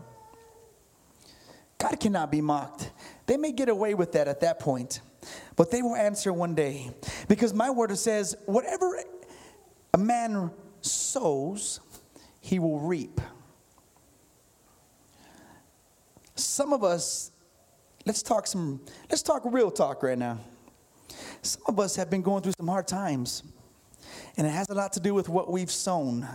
God 1.78 1.98
cannot 1.98 2.30
be 2.30 2.40
mocked. 2.40 2.90
They 3.26 3.38
may 3.38 3.52
get 3.52 3.68
away 3.68 3.94
with 3.94 4.12
that 4.12 4.28
at 4.28 4.40
that 4.40 4.58
point, 4.60 5.00
but 5.56 5.70
they 5.70 5.80
will 5.80 5.96
answer 5.96 6.32
one 6.32 6.54
day. 6.54 6.90
Because 7.26 7.54
my 7.54 7.70
word 7.70 7.96
says, 7.96 8.36
whatever 8.44 9.02
a 9.92 9.98
man 9.98 10.50
sows, 10.80 11.80
he 12.40 12.58
will 12.58 12.80
reap. 12.80 13.20
Some 16.34 16.72
of 16.72 16.82
us, 16.82 17.32
let's 18.06 18.22
talk 18.22 18.46
some, 18.46 18.80
let's 19.10 19.22
talk 19.22 19.42
real 19.44 19.70
talk 19.70 20.02
right 20.02 20.18
now. 20.18 20.38
Some 21.42 21.62
of 21.66 21.80
us 21.80 21.96
have 21.96 22.10
been 22.10 22.22
going 22.22 22.42
through 22.42 22.54
some 22.56 22.68
hard 22.68 22.86
times, 22.86 23.42
and 24.36 24.46
it 24.46 24.50
has 24.50 24.68
a 24.70 24.74
lot 24.74 24.92
to 24.94 25.00
do 25.00 25.12
with 25.12 25.28
what 25.28 25.50
we've 25.50 25.70
sown. 25.70 26.26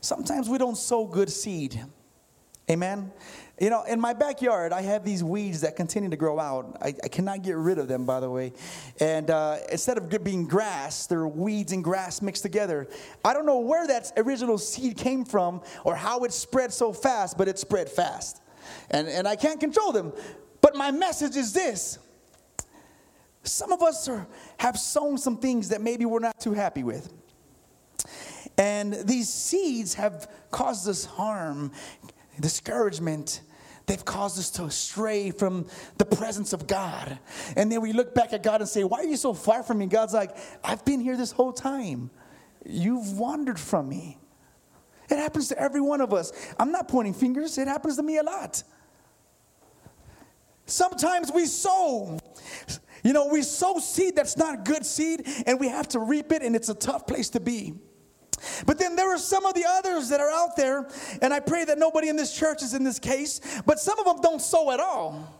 Sometimes 0.00 0.48
we 0.48 0.56
don't 0.56 0.76
sow 0.76 1.06
good 1.06 1.30
seed. 1.30 1.82
Amen. 2.70 3.10
You 3.60 3.68
know, 3.68 3.82
in 3.82 4.00
my 4.00 4.12
backyard, 4.12 4.72
I 4.72 4.82
have 4.82 5.04
these 5.04 5.24
weeds 5.24 5.62
that 5.62 5.74
continue 5.74 6.08
to 6.08 6.16
grow 6.16 6.38
out. 6.38 6.78
I, 6.80 6.94
I 7.02 7.08
cannot 7.08 7.42
get 7.42 7.56
rid 7.56 7.78
of 7.78 7.88
them, 7.88 8.06
by 8.06 8.20
the 8.20 8.30
way. 8.30 8.52
And 9.00 9.28
uh, 9.28 9.56
instead 9.72 9.98
of 9.98 10.22
being 10.22 10.46
grass, 10.46 11.08
they're 11.08 11.26
weeds 11.26 11.72
and 11.72 11.82
grass 11.82 12.22
mixed 12.22 12.42
together. 12.42 12.86
I 13.24 13.34
don't 13.34 13.44
know 13.44 13.58
where 13.58 13.88
that 13.88 14.12
original 14.16 14.56
seed 14.56 14.96
came 14.96 15.24
from 15.24 15.62
or 15.84 15.96
how 15.96 16.20
it 16.20 16.32
spread 16.32 16.72
so 16.72 16.92
fast, 16.92 17.36
but 17.36 17.48
it 17.48 17.58
spread 17.58 17.88
fast. 17.88 18.40
And, 18.92 19.08
and 19.08 19.26
I 19.26 19.34
can't 19.34 19.58
control 19.58 19.90
them. 19.90 20.12
But 20.60 20.76
my 20.76 20.92
message 20.92 21.34
is 21.34 21.52
this 21.52 21.98
some 23.42 23.72
of 23.72 23.82
us 23.82 24.08
are, 24.08 24.28
have 24.58 24.78
sown 24.78 25.18
some 25.18 25.38
things 25.38 25.70
that 25.70 25.80
maybe 25.80 26.04
we're 26.04 26.20
not 26.20 26.38
too 26.38 26.52
happy 26.52 26.84
with. 26.84 27.12
And 28.56 28.92
these 28.92 29.28
seeds 29.28 29.94
have 29.94 30.30
caused 30.50 30.88
us 30.88 31.04
harm, 31.04 31.72
discouragement. 32.40 33.42
They've 33.86 34.04
caused 34.04 34.38
us 34.38 34.50
to 34.52 34.70
stray 34.70 35.30
from 35.30 35.66
the 35.98 36.04
presence 36.04 36.52
of 36.52 36.66
God. 36.66 37.18
And 37.56 37.72
then 37.72 37.80
we 37.80 37.92
look 37.92 38.14
back 38.14 38.32
at 38.32 38.42
God 38.42 38.60
and 38.60 38.68
say, 38.68 38.84
Why 38.84 38.98
are 38.98 39.04
you 39.04 39.16
so 39.16 39.34
far 39.34 39.62
from 39.62 39.78
me? 39.78 39.86
God's 39.86 40.14
like, 40.14 40.36
I've 40.62 40.84
been 40.84 41.00
here 41.00 41.16
this 41.16 41.32
whole 41.32 41.52
time. 41.52 42.10
You've 42.64 43.18
wandered 43.18 43.58
from 43.58 43.88
me. 43.88 44.18
It 45.08 45.16
happens 45.16 45.48
to 45.48 45.58
every 45.58 45.80
one 45.80 46.00
of 46.00 46.14
us. 46.14 46.32
I'm 46.58 46.70
not 46.70 46.88
pointing 46.88 47.14
fingers, 47.14 47.58
it 47.58 47.66
happens 47.66 47.96
to 47.96 48.02
me 48.02 48.18
a 48.18 48.22
lot. 48.22 48.62
Sometimes 50.66 51.32
we 51.32 51.46
sow. 51.46 52.18
You 53.02 53.12
know, 53.14 53.28
we 53.28 53.42
sow 53.42 53.78
seed 53.78 54.14
that's 54.14 54.36
not 54.36 54.64
good 54.64 54.84
seed, 54.84 55.26
and 55.46 55.58
we 55.58 55.68
have 55.68 55.88
to 55.88 55.98
reap 55.98 56.32
it, 56.32 56.42
and 56.42 56.54
it's 56.54 56.68
a 56.68 56.74
tough 56.74 57.06
place 57.06 57.30
to 57.30 57.40
be. 57.40 57.74
But 58.66 58.78
then 58.78 58.96
there 58.96 59.12
are 59.12 59.18
some 59.18 59.46
of 59.46 59.54
the 59.54 59.64
others 59.66 60.08
that 60.08 60.20
are 60.20 60.30
out 60.30 60.56
there, 60.56 60.88
and 61.22 61.32
I 61.32 61.40
pray 61.40 61.64
that 61.64 61.78
nobody 61.78 62.08
in 62.08 62.16
this 62.16 62.34
church 62.36 62.62
is 62.62 62.74
in 62.74 62.84
this 62.84 62.98
case, 62.98 63.40
but 63.66 63.78
some 63.78 63.98
of 63.98 64.04
them 64.04 64.20
don't 64.20 64.40
sow 64.40 64.70
at 64.70 64.80
all. 64.80 65.36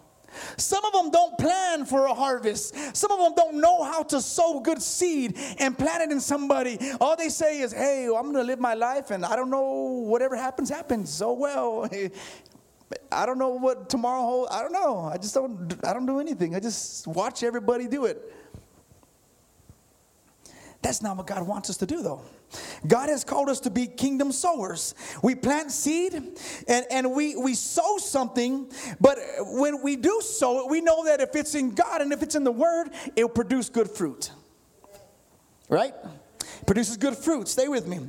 Some 0.57 0.85
of 0.85 0.93
them 0.93 1.11
don't 1.11 1.37
plan 1.39 1.85
for 1.85 2.07
a 2.07 2.15
harvest. 2.15 2.97
Some 2.97 3.11
of 3.11 3.19
them 3.19 3.35
don't 3.35 3.61
know 3.61 3.83
how 3.83 4.03
to 4.05 4.21
sow 4.21 4.61
good 4.61 4.81
seed 4.81 5.37
and 5.59 5.77
plant 5.77 6.03
it 6.03 6.13
in 6.13 6.21
somebody. 6.21 6.79
All 7.01 7.17
they 7.17 7.29
say 7.29 7.61
is, 7.61 7.73
hey, 7.73 8.05
I'm 8.05 8.33
going 8.33 8.35
to 8.35 8.45
live 8.45 8.61
my 8.61 8.75
life 8.75 9.11
and 9.11 9.25
I 9.25 9.35
don't 9.37 9.51
know, 9.51 10.05
whatever 10.07 10.37
happens, 10.37 10.71
happens. 10.71 11.21
Oh, 11.21 11.33
well. 11.33 11.89
I 13.13 13.27
don't 13.27 13.39
know 13.39 13.51
what 13.51 13.89
tomorrow 13.89 14.21
holds. 14.21 14.53
I 14.53 14.63
don't 14.63 14.73
know. 14.73 15.11
I 15.13 15.17
just 15.17 15.35
don't, 15.35 15.75
I 15.85 15.93
don't 15.93 16.07
do 16.07 16.19
anything. 16.19 16.57
I 16.57 16.61
just 16.61 17.07
watch 17.07 17.43
everybody 17.43 17.87
do 17.87 18.05
it. 18.07 18.33
That's 20.83 21.03
not 21.03 21.17
what 21.17 21.27
God 21.27 21.47
wants 21.47 21.69
us 21.69 21.77
to 21.79 21.87
do, 21.87 22.03
though. 22.03 22.23
God 22.87 23.11
has 23.11 23.23
called 23.23 23.49
us 23.49 23.61
to 23.61 23.71
be 23.71 23.87
kingdom 23.87 24.33
sowers. 24.33 24.95
We 25.23 25.35
plant 25.35 25.71
seed 25.71 26.15
and, 26.15 26.87
and 26.91 27.13
we, 27.13 27.37
we 27.37 27.55
sow 27.55 27.99
something, 27.99 28.71
but 29.01 29.19
when 29.41 29.83
we 29.83 29.97
do 29.97 30.21
sow 30.23 30.65
it, 30.65 30.71
we 30.71 30.81
know 30.81 31.05
that 31.05 31.21
if 31.21 31.37
it's 31.37 31.55
in 31.55 31.73
God 31.75 32.01
and 32.01 32.13
if 32.13 32.23
it's 32.23 32.35
in 32.35 32.45
the 32.45 32.53
Word, 32.53 32.91
it'll 33.15 33.29
produce 33.29 33.69
good 33.69 33.91
fruit. 33.91 34.33
Right? 35.69 35.95
Produces 36.67 36.97
good 36.97 37.17
fruit. 37.17 37.47
Stay 37.47 37.69
with 37.69 37.87
me. 37.87 38.01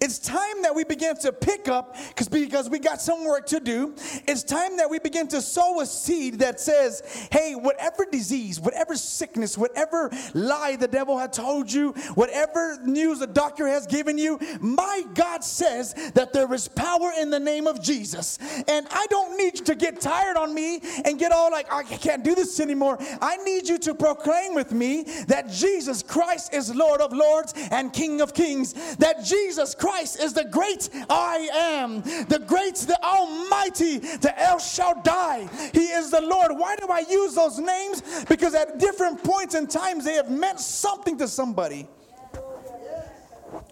It's 0.00 0.18
time 0.18 0.62
that 0.62 0.74
we 0.74 0.84
begin 0.84 1.16
to 1.18 1.32
pick 1.32 1.68
up 1.68 1.96
because 2.16 2.68
we 2.70 2.78
got 2.78 3.00
some 3.00 3.24
work 3.24 3.46
to 3.46 3.60
do. 3.60 3.94
It's 4.26 4.42
time 4.42 4.76
that 4.78 4.88
we 4.88 4.98
begin 4.98 5.28
to 5.28 5.42
sow 5.42 5.80
a 5.80 5.86
seed 5.86 6.40
that 6.40 6.60
says, 6.60 7.02
"Hey, 7.30 7.54
whatever 7.54 8.06
disease, 8.10 8.60
whatever 8.60 8.96
sickness, 8.96 9.58
whatever 9.58 10.10
lie 10.34 10.76
the 10.76 10.88
devil 10.88 11.18
had 11.18 11.32
told 11.32 11.72
you, 11.72 11.90
whatever 12.14 12.78
news 12.84 13.18
the 13.18 13.26
doctor 13.26 13.66
has 13.66 13.86
given 13.86 14.16
you, 14.16 14.38
my 14.60 15.04
God 15.14 15.44
says 15.44 15.94
that 16.14 16.32
there 16.32 16.52
is 16.54 16.68
power 16.68 17.12
in 17.18 17.30
the 17.30 17.40
name 17.40 17.66
of 17.66 17.82
Jesus. 17.82 18.38
And 18.68 18.86
I 18.90 19.06
don't 19.10 19.36
need 19.36 19.58
you 19.58 19.64
to 19.66 19.74
get 19.74 20.00
tired 20.00 20.36
on 20.36 20.54
me 20.54 20.80
and 21.04 21.18
get 21.18 21.32
all 21.32 21.50
like, 21.50 21.66
oh, 21.70 21.78
I 21.78 21.82
can't 21.82 22.22
do 22.22 22.34
this 22.34 22.60
anymore. 22.60 22.98
I 23.20 23.36
need 23.38 23.68
you 23.68 23.78
to 23.78 23.94
proclaim 23.94 24.54
with 24.54 24.72
me 24.72 25.02
that 25.26 25.50
Jesus 25.50 26.02
Christ 26.02 26.54
is 26.54 26.74
Lord 26.74 27.00
of 27.00 27.12
Lords 27.12 27.52
and 27.70 27.92
King 27.92 28.20
of 28.20 28.32
Kings. 28.32 28.72
That 28.96 29.24
Jesus 29.24 29.59
Jesus 29.60 29.74
Christ 29.74 30.20
is 30.20 30.32
the 30.32 30.44
great 30.44 30.88
I 31.10 31.50
am, 31.52 32.00
the 32.00 32.42
great, 32.46 32.76
the 32.76 32.98
Almighty, 33.04 33.98
the 33.98 34.32
El 34.42 34.58
Shaddai. 34.58 35.50
He 35.74 35.80
is 35.80 36.10
the 36.10 36.22
Lord. 36.22 36.52
Why 36.56 36.76
do 36.76 36.86
I 36.88 37.00
use 37.00 37.34
those 37.34 37.58
names? 37.58 38.24
Because 38.24 38.54
at 38.54 38.78
different 38.78 39.22
points 39.22 39.54
in 39.54 39.66
times 39.66 40.06
they 40.06 40.14
have 40.14 40.30
meant 40.30 40.60
something 40.60 41.18
to 41.18 41.28
somebody. 41.28 41.86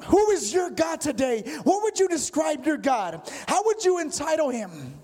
Who 0.08 0.30
is 0.30 0.52
your 0.52 0.68
God 0.68 1.00
today? 1.00 1.42
What 1.64 1.82
would 1.82 1.98
you 1.98 2.06
describe 2.06 2.66
your 2.66 2.76
God? 2.76 3.22
How 3.46 3.64
would 3.64 3.82
you 3.82 3.98
entitle 3.98 4.50
him? 4.50 5.00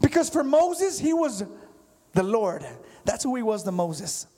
Because 0.00 0.30
for 0.30 0.44
Moses, 0.44 1.00
he 1.00 1.12
was 1.12 1.42
the 2.12 2.22
Lord. 2.22 2.64
That's 3.04 3.24
who 3.24 3.34
he 3.34 3.42
was 3.42 3.64
to 3.64 3.72
Moses. 3.72 4.28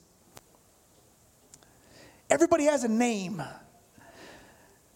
Everybody 2.27 2.63
has 2.63 2.83
a 2.83 2.87
name 2.87 3.43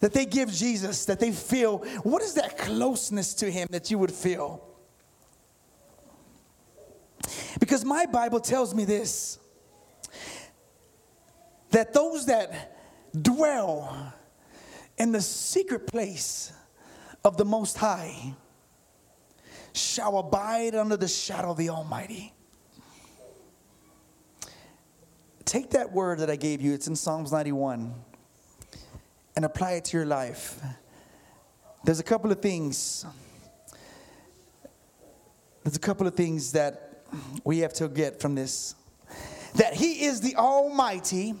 that 0.00 0.12
they 0.12 0.26
give 0.26 0.52
Jesus, 0.52 1.04
that 1.06 1.20
they 1.20 1.32
feel, 1.32 1.78
what 2.02 2.22
is 2.22 2.34
that 2.34 2.58
closeness 2.58 3.34
to 3.34 3.50
Him 3.50 3.68
that 3.70 3.90
you 3.90 3.98
would 3.98 4.12
feel? 4.12 4.62
Because 7.58 7.84
my 7.84 8.06
Bible 8.06 8.40
tells 8.40 8.74
me 8.74 8.84
this 8.84 9.38
that 11.70 11.92
those 11.92 12.26
that 12.26 12.78
dwell 13.20 14.12
in 14.98 15.12
the 15.12 15.20
secret 15.20 15.86
place 15.86 16.52
of 17.24 17.36
the 17.36 17.44
Most 17.44 17.76
High 17.76 18.34
shall 19.72 20.18
abide 20.18 20.74
under 20.74 20.96
the 20.96 21.08
shadow 21.08 21.50
of 21.50 21.56
the 21.56 21.68
Almighty. 21.68 22.32
Take 25.44 25.70
that 25.70 25.92
word 25.92 26.20
that 26.20 26.30
I 26.30 26.36
gave 26.36 26.62
you, 26.62 26.72
it's 26.72 26.86
in 26.86 26.96
Psalms 26.96 27.32
91 27.32 27.94
and 29.36 29.44
apply 29.44 29.72
it 29.72 29.84
to 29.86 29.96
your 29.96 30.06
life. 30.06 30.58
There's 31.84 32.00
a 32.00 32.04
couple 32.04 32.32
of 32.32 32.40
things. 32.40 33.04
There's 35.62 35.76
a 35.76 35.80
couple 35.80 36.06
of 36.06 36.14
things 36.14 36.52
that 36.52 37.04
we 37.44 37.58
have 37.58 37.72
to 37.74 37.88
get 37.88 38.20
from 38.20 38.34
this 38.34 38.74
that 39.54 39.74
He 39.74 40.04
is 40.04 40.20
the 40.20 40.36
Almighty, 40.36 41.34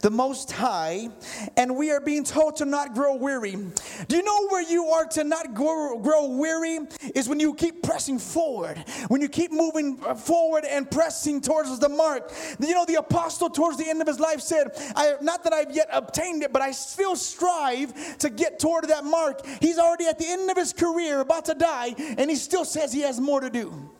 the 0.00 0.10
Most 0.10 0.52
High, 0.52 1.08
and 1.56 1.76
we 1.76 1.90
are 1.90 2.00
being 2.00 2.24
told 2.24 2.56
to 2.56 2.64
not 2.64 2.94
grow 2.94 3.16
weary. 3.16 3.56
Do 4.08 4.16
you 4.16 4.22
know 4.22 4.48
where 4.48 4.62
you 4.62 4.86
are 4.86 5.06
to 5.06 5.24
not 5.24 5.54
grow, 5.54 5.98
grow 5.98 6.28
weary? 6.28 6.80
Is 7.14 7.28
when 7.28 7.40
you 7.40 7.54
keep 7.54 7.82
pressing 7.82 8.18
forward, 8.18 8.84
when 9.08 9.20
you 9.20 9.28
keep 9.28 9.52
moving 9.52 9.96
forward 9.96 10.64
and 10.64 10.90
pressing 10.90 11.40
towards 11.40 11.78
the 11.78 11.88
mark. 11.88 12.32
You 12.60 12.74
know, 12.74 12.84
the 12.84 12.96
apostle 12.96 13.50
towards 13.50 13.78
the 13.78 13.88
end 13.88 14.00
of 14.00 14.06
his 14.06 14.20
life 14.20 14.40
said, 14.40 14.72
I, 14.96 15.14
Not 15.20 15.44
that 15.44 15.52
I've 15.52 15.74
yet 15.74 15.88
obtained 15.92 16.42
it, 16.42 16.52
but 16.52 16.62
I 16.62 16.72
still 16.72 17.16
strive 17.16 18.18
to 18.18 18.30
get 18.30 18.58
toward 18.58 18.88
that 18.88 19.04
mark. 19.04 19.44
He's 19.60 19.78
already 19.78 20.06
at 20.06 20.18
the 20.18 20.28
end 20.28 20.50
of 20.50 20.56
his 20.56 20.72
career, 20.72 21.20
about 21.20 21.46
to 21.46 21.54
die, 21.54 21.94
and 21.98 22.30
he 22.30 22.36
still 22.36 22.64
says 22.64 22.92
he 22.92 23.02
has 23.02 23.20
more 23.20 23.40
to 23.40 23.50
do. 23.50 23.90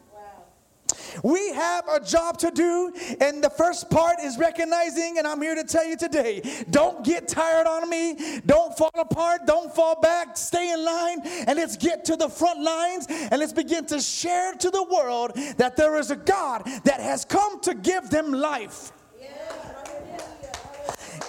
We 1.22 1.52
have 1.52 1.88
a 1.88 2.00
job 2.00 2.38
to 2.38 2.50
do, 2.50 2.92
and 3.20 3.42
the 3.42 3.50
first 3.50 3.90
part 3.90 4.16
is 4.22 4.38
recognizing, 4.38 5.18
and 5.18 5.26
I'm 5.26 5.40
here 5.40 5.54
to 5.54 5.64
tell 5.64 5.84
you 5.84 5.96
today 5.96 6.64
don't 6.70 7.04
get 7.04 7.28
tired 7.28 7.66
on 7.66 7.88
me, 7.88 8.40
don't 8.46 8.76
fall 8.76 8.90
apart, 8.94 9.42
don't 9.46 9.74
fall 9.74 10.00
back, 10.00 10.36
stay 10.36 10.72
in 10.72 10.84
line, 10.84 11.20
and 11.46 11.58
let's 11.58 11.76
get 11.76 12.04
to 12.06 12.16
the 12.16 12.28
front 12.28 12.60
lines 12.60 13.06
and 13.08 13.38
let's 13.40 13.52
begin 13.52 13.84
to 13.86 14.00
share 14.00 14.54
to 14.54 14.70
the 14.70 14.82
world 14.82 15.32
that 15.56 15.76
there 15.76 15.98
is 15.98 16.10
a 16.10 16.16
God 16.16 16.64
that 16.84 17.00
has 17.00 17.24
come 17.24 17.60
to 17.60 17.74
give 17.74 18.10
them 18.10 18.32
life. 18.32 18.92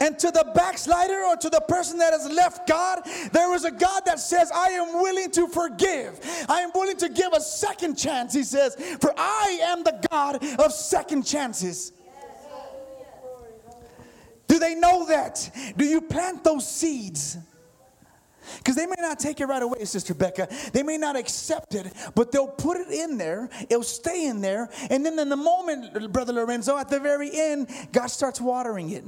And 0.04 0.20
to 0.20 0.32
the 0.32 0.52
backslider 0.54 1.24
or 1.24 1.38
to 1.38 1.50
the 1.50 1.62
person 1.62 1.98
that 2.00 2.12
has 2.12 2.30
left 2.30 2.68
God, 2.68 3.04
there 3.32 3.56
is 3.56 3.63
a 3.63 3.72
God 3.72 4.02
that 4.06 4.20
says, 4.20 4.52
I 4.54 4.72
am 4.72 5.02
willing 5.02 5.32
to 5.32 5.48
forgive. 5.48 6.20
I 6.50 6.60
am 6.60 6.72
willing 6.76 6.98
to 6.98 7.08
give 7.08 7.32
a 7.32 7.39
second 7.39 7.96
chance, 7.96 8.34
he 8.34 8.44
says, 8.44 8.76
for 9.00 9.13
I 9.18 9.60
am 9.62 9.86
the 9.86 10.06
God 10.12 10.44
of 10.60 10.74
second 10.74 11.24
chances. 11.24 11.94
Do 14.50 14.60
they 14.60 14.76
know 14.76 15.06
that? 15.06 15.50
Do 15.78 15.86
you 15.86 16.02
plant 16.02 16.44
those 16.44 16.70
seeds? 16.70 17.38
Because 18.58 18.76
they 18.76 18.86
may 18.86 18.96
not 19.00 19.20
take 19.20 19.39
it 19.39 19.46
right 19.46 19.63
away, 19.63 19.86
Sister 19.86 20.13
Becca. 20.13 20.50
They 20.74 20.84
may 20.84 20.98
not 20.98 21.16
accept 21.16 21.76
it, 21.76 21.94
but 22.13 22.34
they'll 22.34 22.50
put 22.50 22.76
it 22.76 22.89
in 22.89 23.18
there. 23.18 23.50
It'll 23.70 23.84
stay 23.84 24.26
in 24.26 24.42
there. 24.42 24.70
And 24.89 25.06
then 25.06 25.18
in 25.18 25.30
the 25.30 25.38
moment, 25.38 26.12
Brother 26.12 26.34
Lorenzo, 26.34 26.78
at 26.78 26.89
the 26.89 27.00
very 27.00 27.32
end, 27.34 27.70
God 27.94 28.08
starts 28.08 28.42
watering 28.42 28.89
it. 28.89 29.06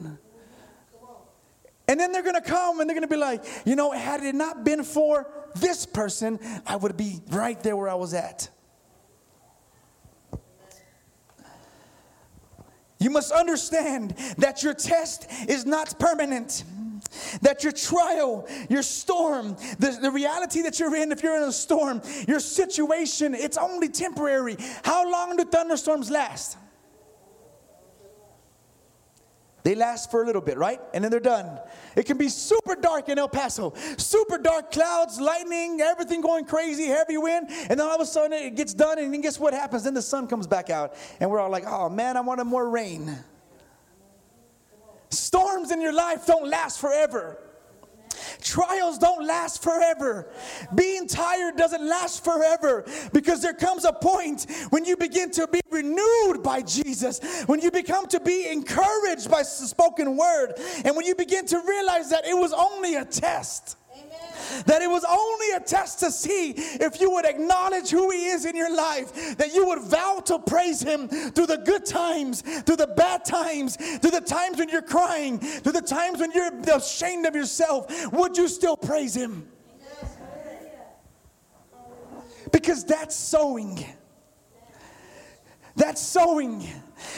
And 1.88 2.00
then 2.00 2.12
they're 2.12 2.24
going 2.24 2.36
to 2.36 2.42
come 2.42 2.80
and 2.80 2.90
they're 2.90 2.96
going 2.96 3.08
to 3.08 3.14
be 3.14 3.20
like, 3.20 3.44
you 3.66 3.76
know, 3.76 3.92
had 3.92 4.24
it 4.24 4.36
not 4.36 4.64
been 4.64 4.84
for 4.84 5.28
this 5.56 5.86
person, 5.86 6.40
I 6.66 6.76
would 6.76 6.98
be 6.98 7.22
right 7.30 7.62
there 7.62 7.76
where 7.76 7.90
I 7.90 7.94
was 7.94 8.14
at. 8.14 8.50
You 13.00 13.10
must 13.10 13.32
understand 13.32 14.16
that 14.38 14.64
your 14.64 14.74
test 14.74 15.28
is 15.48 15.66
not 15.66 16.00
permanent. 16.00 16.64
That 17.42 17.64
your 17.64 17.72
trial, 17.72 18.48
your 18.70 18.82
storm, 18.82 19.56
the, 19.80 19.98
the 20.02 20.12
reality 20.12 20.64
that 20.64 20.80
you're 20.80 20.96
in, 20.96 21.12
if 21.12 21.22
you're 21.22 21.38
in 21.38 21.44
a 21.44 21.52
storm, 21.52 22.02
your 22.28 22.40
situation, 22.40 23.36
it's 23.36 23.58
only 23.58 23.90
temporary. 23.90 24.58
How 24.84 25.10
long 25.10 25.38
do 25.38 25.46
thunderstorms 25.46 26.10
last? 26.10 26.58
They 29.66 29.74
last 29.74 30.12
for 30.12 30.22
a 30.22 30.26
little 30.28 30.44
bit, 30.44 30.60
right? 30.60 30.80
And 30.94 31.04
then 31.04 31.10
they're 31.10 31.20
done. 31.20 31.60
It 31.96 32.06
can 32.06 32.20
be 32.20 32.30
super 32.30 32.76
dark 32.76 33.10
in 33.10 33.18
El 33.18 33.28
Paso. 33.28 33.74
Super 33.98 34.38
dark 34.38 34.72
clouds, 34.72 35.20
lightning, 35.20 35.82
everything 35.82 36.22
going 36.22 36.46
crazy, 36.46 36.86
heavy 36.86 37.18
wind. 37.18 37.48
And 37.50 37.80
then 37.80 37.82
all 37.82 37.96
of 37.96 38.00
a 38.00 38.06
sudden 38.06 38.34
it 38.34 38.56
gets 38.56 38.76
done, 38.76 39.00
and 39.00 39.12
then 39.12 39.22
guess 39.22 39.40
what 39.40 39.56
happens? 39.56 39.86
Then 39.86 39.96
the 39.96 40.04
sun 40.04 40.28
comes 40.28 40.46
back 40.46 40.70
out. 40.70 40.94
And 41.20 41.32
we're 41.32 41.40
all 41.40 41.50
like, 41.50 41.64
oh 41.66 41.90
man, 41.90 42.16
I 42.16 42.22
wanted 42.22 42.44
more 42.44 42.70
rain. 42.70 43.18
Storms 45.10 45.72
in 45.72 45.82
your 45.82 45.94
life 45.94 46.28
don't 46.28 46.48
last 46.48 46.80
forever. 46.80 47.40
Trials 48.46 49.00
don't 49.00 49.26
last 49.26 49.64
forever. 49.64 50.28
Being 50.76 51.08
tired 51.08 51.58
doesn't 51.58 51.84
last 51.84 52.24
forever 52.24 52.86
because 53.12 53.42
there 53.42 53.56
comes 53.56 53.86
a 53.86 53.92
point 53.92 54.46
when 54.70 54.86
you 54.86 54.96
begin 54.96 55.32
to 55.32 55.48
be 55.48 55.62
renewed 55.72 56.44
by 56.44 56.62
Jesus, 56.62 57.44
when 57.48 57.60
you 57.60 57.72
become 57.72 58.06
to 58.08 58.20
be 58.20 58.48
encouraged 58.48 59.32
by 59.32 59.40
the 59.40 59.46
spoken 59.46 60.16
word, 60.16 60.54
and 60.86 60.96
when 60.96 61.08
you 61.08 61.16
begin 61.16 61.48
to 61.48 61.60
realize 61.68 62.12
that 62.12 62.28
it 62.28 62.36
was 62.38 62.54
only 62.54 62.96
a 62.96 63.04
test. 63.04 63.78
That 64.68 64.82
it 64.82 64.90
was 64.90 65.04
only 65.04 65.52
a 65.56 65.60
test 65.60 66.00
to 66.00 66.12
see 66.12 66.52
if 66.56 67.02
you 67.02 67.12
would 67.12 67.26
acknowledge 67.26 67.90
who 67.90 68.12
He 68.12 68.28
is 68.28 68.46
in 68.46 68.56
your 68.56 68.74
life, 68.74 69.38
that 69.38 69.54
you 69.54 69.66
would 69.68 69.80
vow 69.80 70.22
to 70.26 70.40
praise 70.40 70.82
Him 70.82 71.08
through 71.08 71.48
the 71.48 71.58
good 71.58 71.86
times, 71.86 72.42
through 72.42 72.78
the 72.78 72.88
bad 72.88 73.26
times, 73.26 73.76
through 73.76 74.12
the 74.12 74.22
times 74.22 74.60
when 74.60 74.70
you're 74.70 74.82
crying, 74.82 75.40
through 75.40 75.74
the 75.74 75.82
times 75.82 76.20
when 76.20 76.32
you're 76.32 76.52
ashamed 76.74 77.26
of 77.26 77.36
yourself. 77.36 78.14
Would 78.14 78.38
you 78.38 78.48
still 78.48 78.78
praise 78.78 79.16
Him? 79.16 79.48
Because 82.52 82.86
that's 82.86 83.16
sowing. 83.16 83.84
That's 85.76 86.02
sowing. 86.02 86.62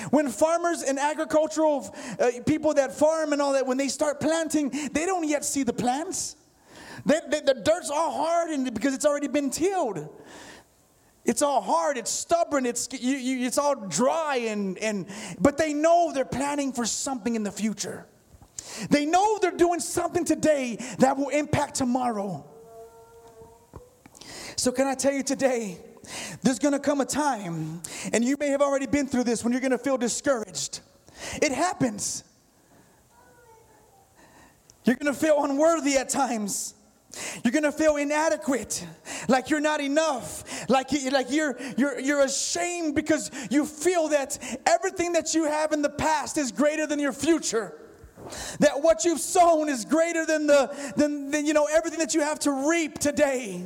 When 0.09 0.29
farmers 0.29 0.81
and 0.81 0.97
agricultural 0.97 1.93
uh, 2.19 2.31
people 2.45 2.73
that 2.75 2.93
farm 2.93 3.33
and 3.33 3.41
all 3.41 3.53
that, 3.53 3.67
when 3.67 3.77
they 3.77 3.89
start 3.89 4.19
planting, 4.19 4.69
they 4.93 5.05
don't 5.05 5.27
yet 5.27 5.45
see 5.45 5.63
the 5.63 5.73
plants. 5.73 6.36
They, 7.07 7.21
they, 7.29 7.39
the 7.39 7.53
dirt's 7.53 7.89
all 7.89 8.11
hard 8.11 8.73
because 8.73 8.93
it's 8.93 9.05
already 9.05 9.29
been 9.29 9.49
tilled. 9.49 10.09
It's 11.23 11.41
all 11.41 11.61
hard, 11.61 11.97
it's 11.97 12.11
stubborn, 12.11 12.65
it's, 12.65 12.87
you, 12.91 13.15
you, 13.15 13.47
it's 13.47 13.57
all 13.57 13.75
dry, 13.75 14.37
and, 14.47 14.77
and, 14.77 15.07
but 15.39 15.57
they 15.57 15.73
know 15.73 16.11
they're 16.13 16.25
planning 16.25 16.71
for 16.71 16.85
something 16.85 17.35
in 17.35 17.43
the 17.43 17.51
future. 17.51 18.05
They 18.89 19.05
know 19.05 19.37
they're 19.39 19.51
doing 19.51 19.79
something 19.79 20.25
today 20.25 20.77
that 20.99 21.17
will 21.17 21.29
impact 21.29 21.75
tomorrow. 21.75 22.45
So, 24.55 24.71
can 24.71 24.87
I 24.87 24.95
tell 24.95 25.13
you 25.13 25.23
today, 25.23 25.79
there's 26.43 26.59
gonna 26.59 26.79
come 26.79 27.01
a 27.01 27.05
time, 27.05 27.81
and 28.13 28.23
you 28.23 28.37
may 28.37 28.47
have 28.49 28.61
already 28.61 28.87
been 28.87 29.07
through 29.07 29.25
this 29.25 29.43
when 29.43 29.51
you're 29.53 29.61
gonna 29.61 29.77
feel 29.77 29.97
discouraged. 29.97 30.79
It 31.41 31.51
happens. 31.51 32.23
You're 34.85 34.95
gonna 34.95 35.13
feel 35.13 35.43
unworthy 35.43 35.97
at 35.97 36.09
times. 36.09 36.73
You're 37.43 37.53
gonna 37.53 37.71
feel 37.71 37.95
inadequate, 37.95 38.85
like 39.27 39.49
you're 39.49 39.61
not 39.61 39.81
enough, 39.81 40.69
like, 40.69 40.91
you, 40.91 41.09
like 41.09 41.31
you're, 41.31 41.57
you're, 41.77 41.99
you're 41.99 42.21
ashamed 42.21 42.95
because 42.95 43.31
you 43.49 43.65
feel 43.65 44.09
that 44.09 44.37
everything 44.65 45.13
that 45.13 45.33
you 45.33 45.45
have 45.45 45.71
in 45.71 45.81
the 45.81 45.89
past 45.89 46.37
is 46.37 46.51
greater 46.51 46.85
than 46.85 46.99
your 46.99 47.13
future. 47.13 47.73
That 48.59 48.81
what 48.81 49.05
you've 49.05 49.21
sown 49.21 49.69
is 49.69 49.85
greater 49.85 50.25
than 50.25 50.47
the 50.47 50.93
than, 50.97 51.31
than 51.31 51.45
you 51.45 51.53
know 51.53 51.67
everything 51.71 51.99
that 51.99 52.13
you 52.13 52.21
have 52.21 52.39
to 52.39 52.69
reap 52.69 52.99
today. 52.99 53.63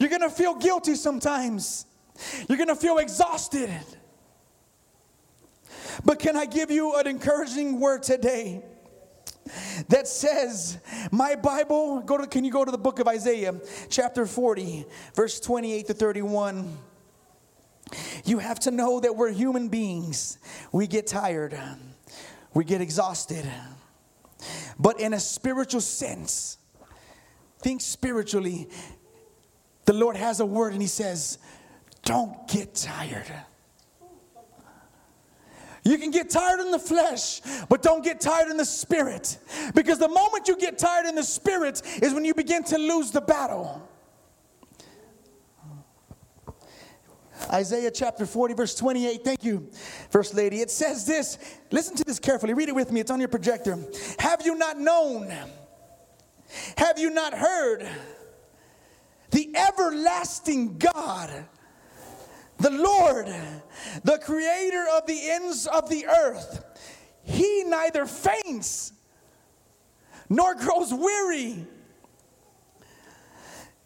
You're 0.00 0.08
gonna 0.08 0.30
feel 0.30 0.54
guilty 0.54 0.94
sometimes. 0.94 1.86
You're 2.48 2.58
gonna 2.58 2.74
feel 2.74 2.98
exhausted. 2.98 3.70
But 6.04 6.18
can 6.18 6.36
I 6.36 6.46
give 6.46 6.70
you 6.70 6.96
an 6.96 7.06
encouraging 7.06 7.78
word 7.78 8.02
today? 8.02 8.62
That 9.88 10.08
says, 10.08 10.78
My 11.10 11.34
Bible, 11.34 12.00
go 12.00 12.18
to, 12.18 12.26
can 12.26 12.44
you 12.44 12.52
go 12.52 12.64
to 12.64 12.70
the 12.70 12.78
book 12.78 12.98
of 12.98 13.08
Isaiah, 13.08 13.54
chapter 13.88 14.26
40, 14.26 14.86
verse 15.14 15.40
28 15.40 15.86
to 15.86 15.94
31? 15.94 16.76
You 18.24 18.38
have 18.38 18.60
to 18.60 18.70
know 18.70 19.00
that 19.00 19.16
we're 19.16 19.32
human 19.32 19.68
beings. 19.68 20.38
We 20.72 20.86
get 20.86 21.06
tired, 21.06 21.58
we 22.54 22.64
get 22.64 22.80
exhausted. 22.80 23.46
But 24.78 25.00
in 25.00 25.12
a 25.12 25.20
spiritual 25.20 25.80
sense, 25.80 26.58
think 27.60 27.80
spiritually, 27.80 28.68
the 29.84 29.92
Lord 29.92 30.16
has 30.16 30.40
a 30.40 30.46
word 30.46 30.72
and 30.72 30.82
He 30.82 30.88
says, 30.88 31.38
Don't 32.04 32.46
get 32.48 32.74
tired. 32.74 33.32
You 35.88 35.96
can 35.96 36.10
get 36.10 36.28
tired 36.28 36.60
in 36.60 36.70
the 36.70 36.78
flesh, 36.78 37.40
but 37.70 37.80
don't 37.80 38.04
get 38.04 38.20
tired 38.20 38.50
in 38.50 38.58
the 38.58 38.64
spirit. 38.64 39.38
Because 39.74 39.98
the 39.98 40.08
moment 40.08 40.46
you 40.46 40.56
get 40.58 40.78
tired 40.78 41.06
in 41.06 41.14
the 41.14 41.22
spirit 41.22 41.80
is 42.02 42.12
when 42.12 42.26
you 42.26 42.34
begin 42.34 42.62
to 42.64 42.76
lose 42.76 43.10
the 43.10 43.22
battle. 43.22 43.88
Isaiah 47.50 47.90
chapter 47.90 48.26
40, 48.26 48.52
verse 48.52 48.74
28. 48.74 49.24
Thank 49.24 49.44
you, 49.44 49.70
First 50.10 50.34
Lady. 50.34 50.60
It 50.60 50.70
says 50.70 51.06
this. 51.06 51.38
Listen 51.70 51.96
to 51.96 52.04
this 52.04 52.18
carefully. 52.18 52.52
Read 52.52 52.68
it 52.68 52.74
with 52.74 52.92
me. 52.92 53.00
It's 53.00 53.10
on 53.10 53.20
your 53.20 53.30
projector. 53.30 53.78
Have 54.18 54.44
you 54.44 54.56
not 54.56 54.78
known? 54.78 55.32
Have 56.76 56.98
you 56.98 57.08
not 57.08 57.32
heard? 57.32 57.88
The 59.30 59.56
everlasting 59.56 60.76
God 60.76 61.46
the 62.58 62.70
Lord, 62.70 63.26
the 64.04 64.18
creator 64.18 64.84
of 64.96 65.06
the 65.06 65.18
ends 65.30 65.66
of 65.66 65.88
the 65.88 66.06
earth, 66.06 66.64
he 67.22 67.64
neither 67.64 68.06
faints 68.06 68.92
nor 70.28 70.54
grows 70.54 70.92
weary. 70.92 71.66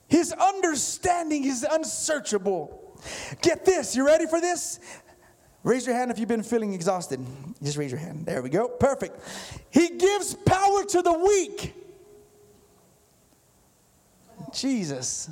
His 0.09 0.33
understanding 0.33 1.45
is 1.45 1.67
unsearchable. 1.69 3.01
Get 3.41 3.65
this, 3.65 3.97
you 3.97 4.07
ready 4.07 4.27
for 4.27 4.41
this? 4.41 4.79
Raise 5.63 5.87
your 5.87 5.95
hand 5.95 6.11
if 6.11 6.19
you've 6.19 6.29
been 6.29 6.43
feeling 6.43 6.75
exhausted. 6.75 7.25
Just 7.63 7.77
raise 7.77 7.91
your 7.91 8.01
hand. 8.01 8.27
There 8.27 8.43
we 8.43 8.51
go. 8.51 8.69
Perfect. 8.69 9.21
He 9.71 9.91
gives 9.91 10.35
power 10.35 10.85
to 10.85 11.03
the 11.03 11.13
weak. 11.13 11.75
Jesus. 14.53 15.31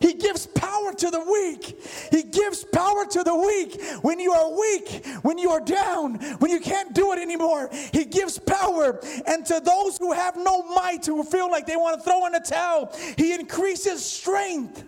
He 0.00 0.14
gives 0.14 0.46
power 0.46 0.92
to 0.92 1.10
the 1.10 1.20
weak. 1.20 1.78
He 2.10 2.22
gives 2.22 2.64
power 2.64 3.06
to 3.06 3.22
the 3.22 3.34
weak. 3.34 3.80
When 4.02 4.20
you 4.20 4.32
are 4.32 4.58
weak, 4.58 5.04
when 5.22 5.38
you 5.38 5.50
are 5.50 5.60
down, 5.60 6.14
when 6.38 6.50
you 6.50 6.60
can't 6.60 6.94
do 6.94 7.12
it 7.12 7.18
anymore, 7.18 7.68
He 7.92 8.04
gives 8.04 8.38
power. 8.38 9.00
And 9.26 9.44
to 9.46 9.60
those 9.60 9.98
who 9.98 10.12
have 10.12 10.36
no 10.36 10.62
might, 10.62 11.04
who 11.06 11.22
feel 11.24 11.50
like 11.50 11.66
they 11.66 11.76
want 11.76 11.98
to 11.98 12.02
throw 12.02 12.26
in 12.26 12.34
a 12.34 12.40
towel, 12.40 12.94
He 13.16 13.32
increases 13.34 14.04
strength. 14.04 14.84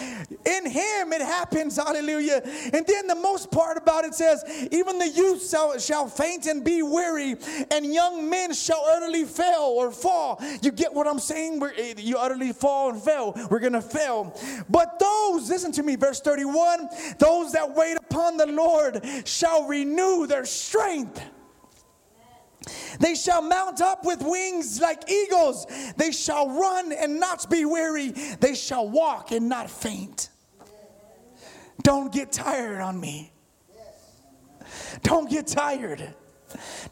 In 0.00 0.70
him 0.70 1.12
it 1.12 1.20
happens, 1.20 1.76
hallelujah. 1.76 2.40
And 2.72 2.86
then 2.86 3.06
the 3.06 3.14
most 3.14 3.50
part 3.50 3.76
about 3.76 4.04
it 4.04 4.14
says, 4.14 4.44
even 4.70 4.98
the 4.98 5.08
youth 5.08 5.48
shall, 5.48 5.78
shall 5.78 6.08
faint 6.08 6.46
and 6.46 6.64
be 6.64 6.82
weary, 6.82 7.36
and 7.70 7.92
young 7.92 8.28
men 8.28 8.52
shall 8.54 8.84
utterly 8.86 9.24
fail 9.24 9.74
or 9.76 9.90
fall. 9.90 10.42
You 10.62 10.72
get 10.72 10.92
what 10.92 11.06
I'm 11.06 11.18
saying? 11.18 11.60
We're, 11.60 11.72
eh, 11.76 11.94
you 11.98 12.18
utterly 12.18 12.52
fall 12.52 12.90
and 12.90 13.02
fail. 13.02 13.34
We're 13.50 13.60
gonna 13.60 13.82
fail. 13.82 14.38
But 14.68 14.98
those, 14.98 15.48
listen 15.50 15.72
to 15.72 15.82
me, 15.82 15.96
verse 15.96 16.20
31 16.20 16.88
those 17.18 17.52
that 17.52 17.74
wait 17.74 17.96
upon 17.96 18.36
the 18.36 18.46
Lord 18.46 19.04
shall 19.24 19.66
renew 19.66 20.26
their 20.26 20.44
strength. 20.44 21.20
They 23.00 23.14
shall 23.14 23.42
mount 23.42 23.80
up 23.80 24.04
with 24.04 24.22
wings 24.22 24.80
like 24.80 25.10
eagles. 25.10 25.66
They 25.96 26.12
shall 26.12 26.48
run 26.48 26.92
and 26.92 27.20
not 27.20 27.48
be 27.50 27.64
weary. 27.64 28.10
They 28.10 28.54
shall 28.54 28.88
walk 28.88 29.32
and 29.32 29.48
not 29.48 29.70
faint. 29.70 30.30
Don't 31.82 32.12
get 32.12 32.32
tired 32.32 32.80
on 32.80 32.98
me. 32.98 33.32
Don't 35.02 35.28
get 35.28 35.46
tired. 35.46 36.14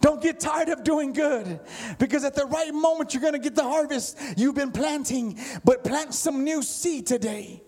Don't 0.00 0.20
get 0.20 0.40
tired 0.40 0.68
of 0.68 0.82
doing 0.82 1.12
good 1.12 1.60
because 1.98 2.24
at 2.24 2.34
the 2.34 2.46
right 2.46 2.74
moment 2.74 3.14
you're 3.14 3.20
going 3.20 3.34
to 3.34 3.38
get 3.38 3.54
the 3.54 3.62
harvest 3.62 4.18
you've 4.36 4.56
been 4.56 4.72
planting. 4.72 5.38
But 5.64 5.84
plant 5.84 6.14
some 6.14 6.44
new 6.44 6.62
seed 6.62 7.06
today. 7.06 7.62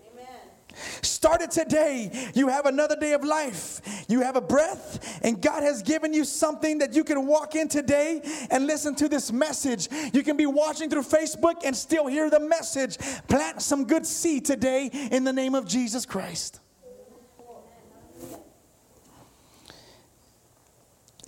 Start 1.01 1.41
it 1.41 1.51
today. 1.51 2.31
You 2.33 2.47
have 2.49 2.65
another 2.65 2.95
day 2.95 3.13
of 3.13 3.23
life. 3.23 3.81
You 4.07 4.21
have 4.21 4.35
a 4.35 4.41
breath, 4.41 5.19
and 5.23 5.41
God 5.41 5.63
has 5.63 5.81
given 5.81 6.13
you 6.13 6.25
something 6.25 6.79
that 6.79 6.95
you 6.95 7.03
can 7.03 7.25
walk 7.25 7.55
in 7.55 7.67
today 7.67 8.21
and 8.49 8.67
listen 8.67 8.95
to 8.95 9.09
this 9.09 9.31
message. 9.31 9.87
You 10.13 10.23
can 10.23 10.37
be 10.37 10.45
watching 10.45 10.89
through 10.89 11.03
Facebook 11.03 11.63
and 11.63 11.75
still 11.75 12.07
hear 12.07 12.29
the 12.29 12.39
message. 12.39 12.97
Plant 13.27 13.61
some 13.61 13.85
good 13.85 14.05
seed 14.05 14.45
today 14.45 14.89
in 15.11 15.23
the 15.23 15.33
name 15.33 15.55
of 15.55 15.67
Jesus 15.67 16.05
Christ. 16.05 16.59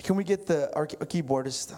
Can 0.04 0.16
we 0.16 0.24
get 0.24 0.46
the 0.46 0.74
our 0.76 0.88
keyboardist? 0.88 1.76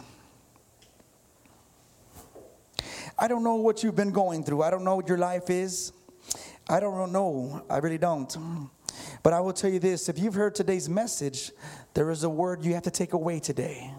I 3.17 3.27
don't 3.27 3.43
know 3.43 3.55
what 3.55 3.84
you've 3.84 3.95
been 3.95 4.12
going 4.12 4.43
through. 4.43 4.62
I 4.62 4.69
don't 4.69 4.84
know 4.84 4.95
what 4.95 5.08
your 5.08 5.17
life 5.17 5.49
is. 5.49 5.91
I 6.69 6.79
don't 6.79 7.12
know. 7.12 7.65
I 7.67 7.77
really 7.77 7.97
don't. 7.97 8.32
But 9.23 9.34
I 9.34 9.39
will 9.39 9.53
tell 9.53 9.71
you 9.71 9.79
this 9.79 10.08
if 10.08 10.19
you've 10.19 10.36
heard 10.36 10.53
today's 10.53 10.88
message, 10.88 11.51
there 11.95 12.12
is 12.12 12.23
a 12.23 12.29
word 12.29 12.63
you 12.63 12.75
have 12.75 12.84
to 12.84 12.91
take 12.91 13.13
away 13.13 13.39
today. 13.39 13.91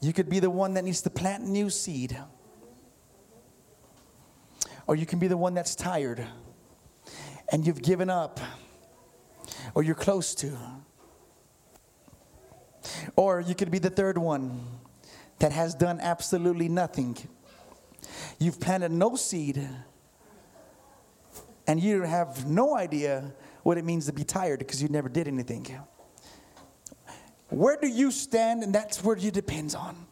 You 0.00 0.14
could 0.14 0.30
be 0.30 0.40
the 0.40 0.50
one 0.50 0.74
that 0.74 0.84
needs 0.84 1.02
to 1.02 1.10
plant 1.10 1.44
new 1.46 1.68
seed, 1.68 2.16
or 4.86 4.96
you 4.96 5.04
can 5.04 5.18
be 5.18 5.28
the 5.28 5.36
one 5.36 5.52
that's 5.54 5.74
tired 5.74 6.26
and 7.52 7.66
you've 7.66 7.82
given 7.82 8.08
up, 8.08 8.40
or 9.74 9.82
you're 9.82 9.94
close 9.94 10.34
to. 10.36 10.56
Or 13.16 13.40
you 13.40 13.54
could 13.54 13.70
be 13.70 13.78
the 13.78 13.90
third 13.90 14.16
one 14.16 14.66
that 15.38 15.52
has 15.52 15.74
done 15.74 16.00
absolutely 16.00 16.68
nothing 16.68 17.16
You've 18.38 18.60
planted 18.60 18.90
no 18.90 19.16
seed, 19.16 19.68
and 21.66 21.80
you 21.80 22.02
have 22.02 22.46
no 22.46 22.76
idea 22.76 23.32
what 23.62 23.78
it 23.78 23.84
means 23.84 24.06
to 24.06 24.12
be 24.12 24.24
tired 24.24 24.58
because 24.58 24.82
you 24.82 24.88
never 24.88 25.08
did 25.08 25.28
anything. 25.28 25.66
Where 27.48 27.78
do 27.80 27.86
you 27.88 28.10
stand? 28.10 28.62
And 28.62 28.74
that's 28.74 29.02
where 29.02 29.16
you 29.16 29.30
depends 29.30 29.74
on. 29.74 30.06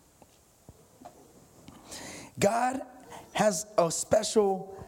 God 2.39 2.81
has 3.33 3.67
a 3.77 3.91
special 3.91 4.87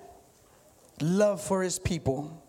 love 1.00 1.40
for 1.40 1.62
his 1.62 1.78
people. 1.78 2.42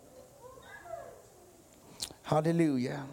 Hallelujah. 2.23 3.03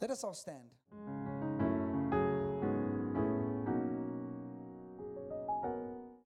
Let 0.00 0.10
us 0.10 0.24
all 0.24 0.34
stand. 0.34 0.64